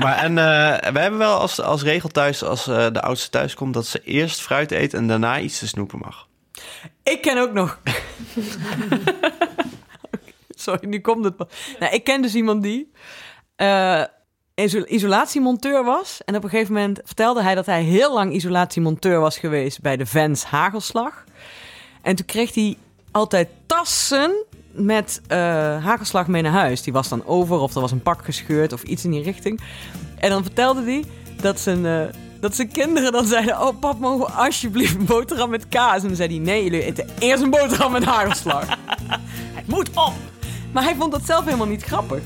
[0.00, 3.54] maar en uh, we hebben wel als, als regel thuis, als uh, de oudste thuis
[3.54, 6.26] komt, dat ze eerst fruit eet en daarna iets te snoepen mag.
[7.02, 7.78] Ik ken ook nog.
[10.64, 11.36] Sorry, nu komt het.
[11.78, 12.92] Nou, ik ken dus iemand die
[13.56, 14.04] uh,
[14.54, 16.20] iso isolatiemonteur was.
[16.24, 19.96] En op een gegeven moment vertelde hij dat hij heel lang isolatiemonteur was geweest bij
[19.96, 21.24] de Vans Hagelslag.
[22.02, 22.76] En toen kreeg hij
[23.10, 25.38] altijd tassen met uh,
[25.84, 26.82] hagelslag mee naar huis.
[26.82, 29.60] Die was dan over of er was een pak gescheurd of iets in die richting.
[30.18, 31.04] En dan vertelde hij
[31.40, 32.02] dat zijn, uh,
[32.40, 33.60] dat zijn kinderen dan zeiden...
[33.60, 36.02] Oh, pap, mogen we alsjeblieft een boterham met kaas?
[36.02, 38.66] En dan zei hij, nee, jullie eten eerst een boterham met hagelslag.
[39.58, 40.37] Het moet op!
[40.72, 42.22] Maar hij vond dat zelf helemaal niet grappig.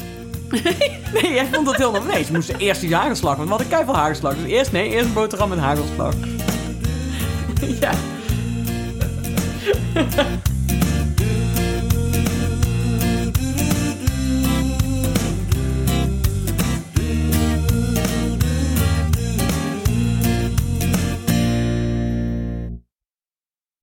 [1.23, 2.13] nee, hij vond dat heel normaal.
[2.13, 4.35] Nee, ze moesten eerst die hagelslag, want we hadden keiveel hagelslag.
[4.35, 6.15] Dus eerst, nee, eerst een boterham met hagelslag.
[7.81, 7.93] ja.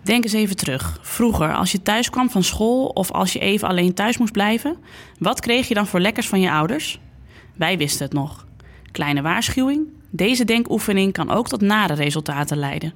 [0.10, 1.00] Denk eens even terug.
[1.02, 4.78] Vroeger, als je thuis kwam van school of als je even alleen thuis moest blijven,
[5.20, 7.00] wat kreeg je dan voor lekkers van je ouders?
[7.56, 8.46] Wij wisten het nog.
[8.92, 12.94] Kleine waarschuwing: deze denkoefening kan ook tot nare resultaten leiden.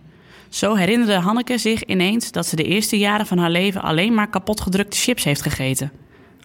[0.49, 4.29] Zo herinnerde Hanneke zich ineens dat ze de eerste jaren van haar leven alleen maar
[4.29, 5.91] kapotgedrukte chips heeft gegeten.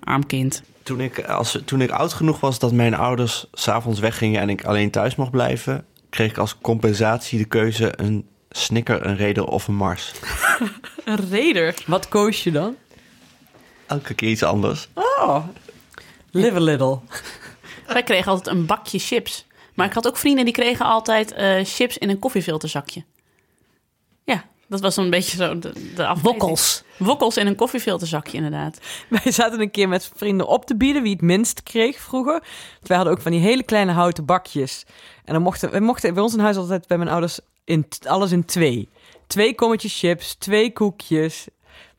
[0.01, 0.63] Arm kind.
[0.83, 4.65] Toen ik, als, toen ik oud genoeg was dat mijn ouders s'avonds weggingen en ik
[4.65, 8.27] alleen thuis mocht blijven, kreeg ik als compensatie de keuze een
[8.59, 10.13] Snicker, een Raider of een Mars.
[11.05, 11.75] Een reder.
[11.87, 12.77] Wat koos je dan?
[13.87, 14.89] Elke keer iets anders.
[14.95, 15.45] Oh,
[16.31, 16.99] live a little.
[17.87, 19.47] Wij kregen altijd een bakje chips.
[19.75, 23.05] Maar ik had ook vrienden die kregen altijd eh, chips in een koffiefilterzakje.
[24.25, 26.17] Ja, dat was een beetje zo de.
[26.23, 26.83] Wokkels.
[26.97, 28.79] Wokkels in een koffiefilterzakje, inderdaad.
[29.09, 32.33] Wij zaten een keer met vrienden op te bieden wie het minst kreeg vroeger.
[32.33, 34.85] Want wij hadden ook van die hele kleine houten bakjes.
[35.25, 37.39] En dan mochten we mochten bij ons in huis altijd bij mijn ouders
[38.07, 38.89] alles in twee.
[39.27, 41.47] Twee kommetjes chips, twee koekjes,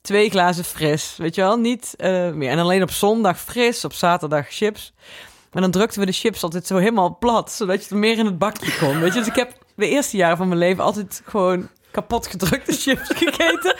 [0.02, 1.16] twee glazen fris.
[1.18, 2.50] Weet je wel, niet eh, meer.
[2.50, 4.94] En alleen op zondag fris, op zaterdag chips.
[5.52, 8.26] Maar dan drukten we de chips altijd zo helemaal plat, zodat je er meer in
[8.26, 9.00] het bakje kon.
[9.00, 12.74] Weet je, dus ik heb de eerste jaren van mijn leven altijd gewoon kapot gedrukte
[12.74, 13.76] chips gegeten.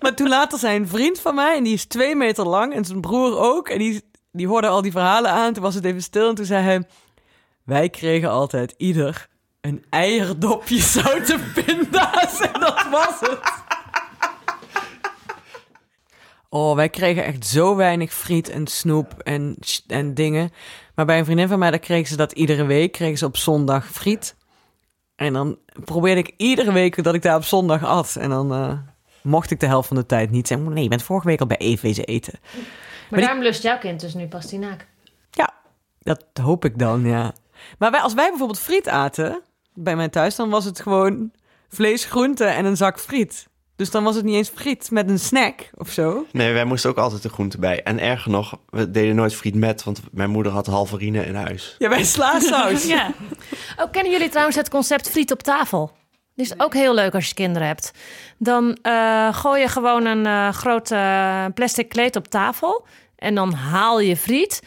[0.00, 2.84] Maar toen later zei een vriend van mij, en die is twee meter lang, en
[2.84, 4.02] zijn broer ook, en die,
[4.32, 5.52] die hoorde al die verhalen aan.
[5.52, 6.82] Toen was het even stil en toen zei hij,
[7.64, 9.28] wij kregen altijd ieder
[9.60, 13.52] een eierdopje zoute pinda's en dat was het.
[16.48, 19.56] Oh, wij kregen echt zo weinig friet en snoep en,
[19.86, 20.50] en dingen.
[20.94, 22.92] Maar bij een vriendin van mij, daar kregen ze dat iedere week.
[22.92, 24.36] Kregen ze op zondag friet.
[25.16, 28.16] En dan probeerde ik iedere week dat ik daar op zondag at.
[28.16, 28.72] En dan eh,
[29.22, 30.72] mocht ik de helft van de tijd niet zeggen...
[30.72, 32.38] nee, je bent vorige week al bij Eve wezen eten.
[32.42, 32.62] Maar,
[33.18, 34.86] die- daarom lust jouw kind dus nu pastinaak.
[35.30, 35.50] Ja,
[36.00, 37.32] dat hoop ik dan, ja.
[37.78, 39.42] Maar wij, als wij bijvoorbeeld friet aten
[39.74, 40.34] bij mij thuis...
[40.36, 41.30] dan was het gewoon
[41.68, 43.48] vlees, groente en een zak friet.
[43.76, 46.26] Dus dan was het niet eens friet met een snack of zo.
[46.32, 47.82] Nee, wij moesten ook altijd de groente bij.
[47.82, 51.74] En erger nog, we deden nooit friet met, want mijn moeder had halverine in huis.
[51.78, 52.84] Ja, bij slaasaus.
[52.96, 53.12] Ja,
[53.78, 55.92] Oh, kennen jullie trouwens het concept friet op tafel?
[56.34, 57.90] Die is ook heel leuk als je kinderen hebt.
[58.38, 62.86] Dan eh, gooi je gewoon een eh, groot eh, plastic kleed op tafel.
[63.16, 64.62] En dan haal je friet.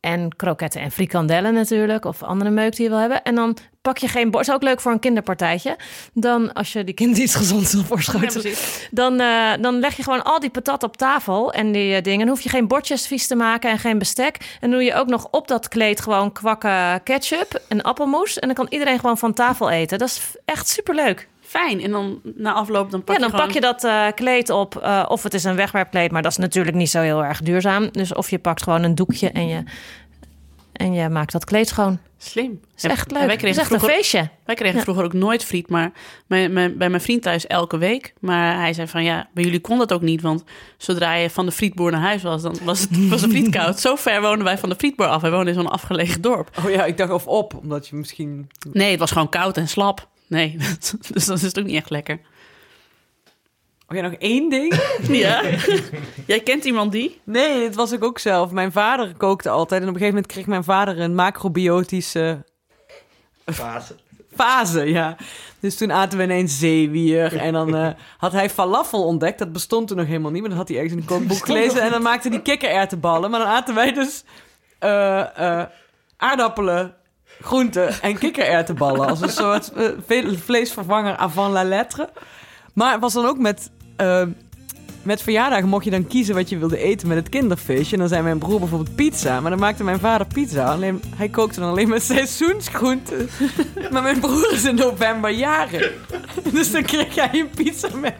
[0.00, 2.04] En kroketten en frikandellen natuurlijk.
[2.04, 3.22] Of andere meuk die je wil hebben.
[3.22, 4.48] En dan pak je geen bord.
[4.48, 5.76] Is ook leuk voor een kinderpartijtje.
[6.12, 8.54] Dan, als je die kind iets gezonds wil voorschoten.
[8.90, 11.52] dan, eh, dan leg je gewoon al die patat op tafel.
[11.52, 12.26] En die eh, dingen.
[12.26, 14.56] Dan hoef je geen bordjes vies te maken en geen bestek.
[14.60, 18.38] En doe je ook nog op dat kleed gewoon kwakken ketchup en appelmoes.
[18.38, 19.98] En dan kan iedereen gewoon van tafel eten.
[19.98, 21.28] Dat is echt superleuk.
[21.50, 21.80] Fijn.
[21.82, 23.46] En dan na afloop dan pak Ja, dan je gewoon...
[23.46, 24.76] pak je dat eh, kleed op.
[24.76, 27.88] eh, of het is een wegwerpkleed, maar dat is natuurlijk niet zo heel erg duurzaam.
[27.92, 29.62] Dus of je pakt gewoon een doekje en je,
[30.72, 31.98] en je maakt dat kleed schoon.
[32.22, 32.60] Slim.
[32.76, 33.26] Is echt Ja, leuk.
[33.26, 34.28] Wij Dat is kregen, echt een vroeger, feestje.
[34.44, 34.82] wij kregen Ja.
[34.82, 35.92] vroeger ook nooit friet, maar
[36.26, 38.14] mijn, mijn, bij mijn vriend thuis elke week.
[38.20, 40.44] Maar hij zei van ja, bij jullie kon dat ook niet, want
[40.76, 43.80] zodra je van de frietboer naar huis was, dan was het was de friet koud.
[43.86, 45.20] Zo ver woonden wij van de frietboer af.
[45.22, 46.50] Wij woonden in zo'n afgelegen dorp.
[46.64, 48.50] Oh ja, ik dacht of op, omdat je misschien...
[48.72, 50.08] Nee, het was gewoon koud en slap.
[50.30, 50.56] Nee,
[51.12, 52.20] dus dat is ook niet echt lekker.
[53.88, 54.74] Oh ja, nog één ding?
[55.08, 55.42] Ja?
[56.26, 57.20] Jij kent iemand die?
[57.24, 58.50] Nee, dit was ik ook zelf.
[58.50, 59.82] Mijn vader kookte altijd.
[59.82, 62.44] En op een gegeven moment kreeg mijn vader een macrobiotische
[63.46, 63.94] Fase.
[64.34, 65.16] fase, ja.
[65.60, 67.36] Dus toen aten we ineens zeewier.
[67.36, 69.38] En dan eh, had hij falafel ontdekt.
[69.38, 70.40] Dat bestond toen nog helemaal niet.
[70.40, 71.82] Maar dat had hij ergens in een kookboek gelezen.
[71.82, 73.30] En dan maakte hij kikkererwtenballen.
[73.30, 74.24] Maar dan aten wij dus
[74.78, 75.66] eh, eh,
[76.16, 76.94] aardappelen,
[77.40, 79.08] groenten en kikkererwtenballen.
[79.08, 82.08] Als een soort eh, ve- vleesvervanger avant la lettre.
[82.72, 83.70] Maar het was dan ook met...
[83.96, 84.22] eh,
[85.02, 87.92] met verjaardagen mocht je dan kiezen wat je wilde eten met het kinderfeestje.
[87.92, 89.40] En dan zei mijn broer bijvoorbeeld pizza.
[89.40, 90.64] Maar dan maakte mijn vader pizza.
[90.72, 93.28] Alleen, hij kookte dan alleen met seizoensgroenten.
[93.90, 95.92] maar mijn broer is in november jarig.
[96.52, 98.14] Dus dan kreeg hij een pizza met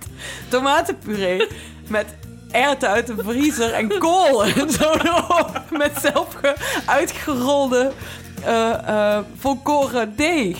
[0.48, 1.46] tomatenpuree.
[1.88, 2.06] Met
[2.50, 4.92] erwten uit de vriezer en kool en zo.
[5.70, 6.56] Met zelf ge-
[6.86, 7.92] uitgerolde
[8.44, 10.58] eh, volkoren deeg.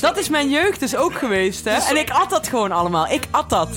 [0.00, 1.76] Dat is mijn jeugd dus ook geweest, hè?
[1.76, 3.08] En ik at dat gewoon allemaal.
[3.08, 3.68] Ik at dat.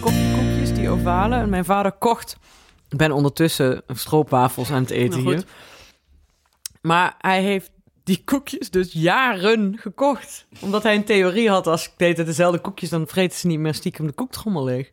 [0.00, 1.34] koffiekoekjes, die ovale.
[1.34, 2.36] En mijn vader kocht...
[2.88, 5.36] Ik ben ondertussen stroopwafels aan het eten Nou, hier.
[5.36, 5.46] goed.
[6.80, 7.70] Maar hij heeft
[8.04, 10.46] die koekjes dus jaren gekocht.
[10.60, 12.90] Omdat hij een theorie had, als ik deed het dezelfde koekjes...
[12.90, 14.90] dan vreten ze niet meer stiekem de koektrommel leeg.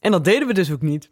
[0.00, 1.10] En dat deden we dus ook niet.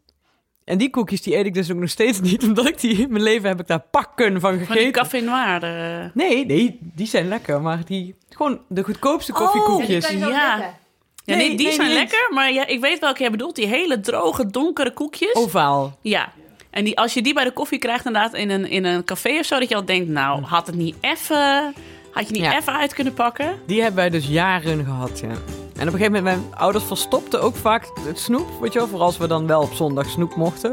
[0.64, 2.42] En die koekjes, die eet ik dus ook nog steeds niet...
[2.48, 4.92] omdat ik die in mijn leven heb ik daar pakken van Van die gegeten.
[4.92, 5.62] café noir.
[5.62, 6.10] eh.
[6.14, 7.60] Nee, nee, die zijn lekker.
[7.62, 10.08] Maar die, gewoon de goedkoopste koffiekoekjes.
[10.10, 10.28] ja.
[10.28, 10.78] Ja,
[11.36, 13.56] Nee, nee, die nee, zijn lekker, maar ja, ik weet welke jij bedoelt.
[13.56, 15.34] Die hele droge, donkere koekjes.
[15.34, 15.98] Ovaal.
[16.00, 16.32] Ja.
[16.70, 19.38] En die, als je die bij de koffie krijgt, inderdaad, in een, in een café
[19.38, 21.74] of zo, dat je al denkt, nou, had het niet even,
[22.12, 22.56] had je niet Ja.
[22.56, 23.58] even uit kunnen pakken?
[23.66, 25.28] Die hebben wij dus jaren gehad, ja.
[25.28, 28.88] En op een gegeven moment, mijn ouders verstopten ook vaak het snoep, weet je wel.
[28.88, 30.70] Vooral als we dan wel op zondag snoep mochten.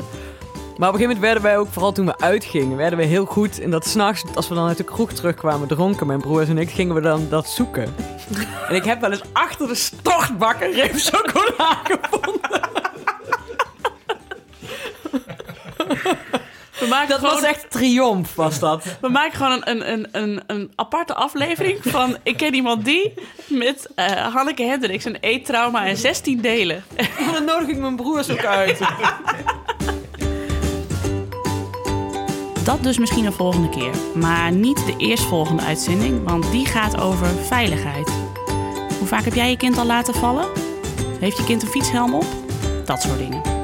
[0.77, 3.25] Maar op een gegeven moment werden wij ook, vooral toen we uitgingen, werden we heel
[3.25, 3.59] goed.
[3.59, 6.69] En dat s'nachts, als we dan uit de kroeg terugkwamen dronken, mijn broers en ik,
[6.69, 7.95] gingen we dan dat zoeken.
[8.69, 12.59] en ik heb wel eens achter de stortbak een reep chocola gevonden.
[16.79, 18.83] We maken Dat gewoon, was echt triomf, was dat.
[19.01, 23.13] We maken gewoon een, een, een, een aparte aflevering van Ik ken iemand die
[23.47, 26.83] met eh, Hanneke Hendricks een eettrauma in 16 delen.
[26.95, 28.79] En dan nodig ik mijn broers ook uit.
[32.63, 33.91] Dat dus misschien een volgende keer.
[34.15, 38.11] Maar niet de eerstvolgende uitzending, want die gaat over veiligheid.
[38.97, 40.45] Hoe vaak heb jij je kind al laten vallen?
[41.19, 42.25] Heeft je kind een fietshelm op?
[42.85, 43.56] Dat soort dingen.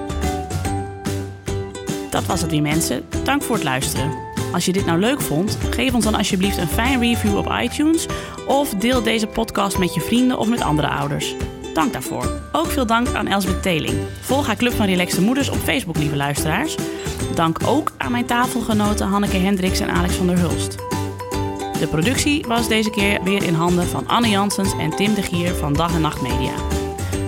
[2.14, 3.03] Dat was het weer mensen.
[3.24, 4.11] Dank voor het luisteren.
[4.51, 8.05] Als je dit nou leuk vond, geef ons dan alsjeblieft een fijn review op iTunes
[8.47, 11.36] of deel deze podcast met je vrienden of met andere ouders.
[11.74, 12.41] Dank daarvoor.
[12.51, 13.97] Ook veel dank aan Elsbeth Teling.
[14.22, 16.76] Volg haar Club van Relaxte Moeders op Facebook, lieve luisteraars.
[17.36, 20.76] Dank ook aan mijn tafelgenoten Hanneke Hendricks en Alex van der Hulst.
[21.80, 25.55] De productie was deze keer weer in handen van Anne Janssens en Tim de Gier
[25.55, 26.53] van Dag en Nacht Media.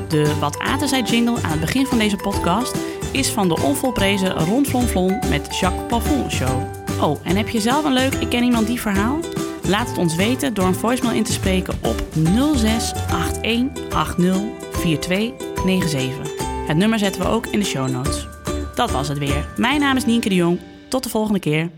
[0.07, 2.77] De Wat Aten zei jingle aan het begin van deze podcast
[3.15, 6.63] is van de onvolprezen Ron Flon Flon met Jacques Pavon Show.
[7.01, 9.19] Oh, en heb je zelf een leuk Ik ken iemand die verhaal?
[9.67, 12.03] Laat het ons weten door een voicemail in te spreken op
[12.55, 12.93] 06
[13.41, 14.37] 81 80
[14.71, 16.45] 4297.
[16.67, 18.27] Het nummer zetten we ook in de show notes.
[18.75, 19.47] Dat was het weer.
[19.57, 20.59] Mijn naam is Nienke de Jong.
[20.89, 21.71] Tot de volgende keer.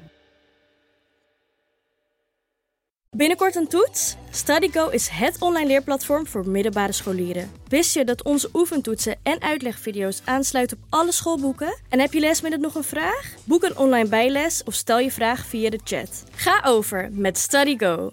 [3.09, 4.15] Binnenkort een toets?
[4.37, 7.51] StudyGo is het online leerplatform voor middelbare scholieren.
[7.67, 11.77] Wist je dat onze oefentoetsen en uitlegvideo's aansluiten op alle schoolboeken?
[11.89, 13.33] En heb je lesmiddag nog een vraag?
[13.43, 16.23] Boek een online bijles of stel je vraag via de chat.
[16.35, 18.05] Ga over met StudyGo.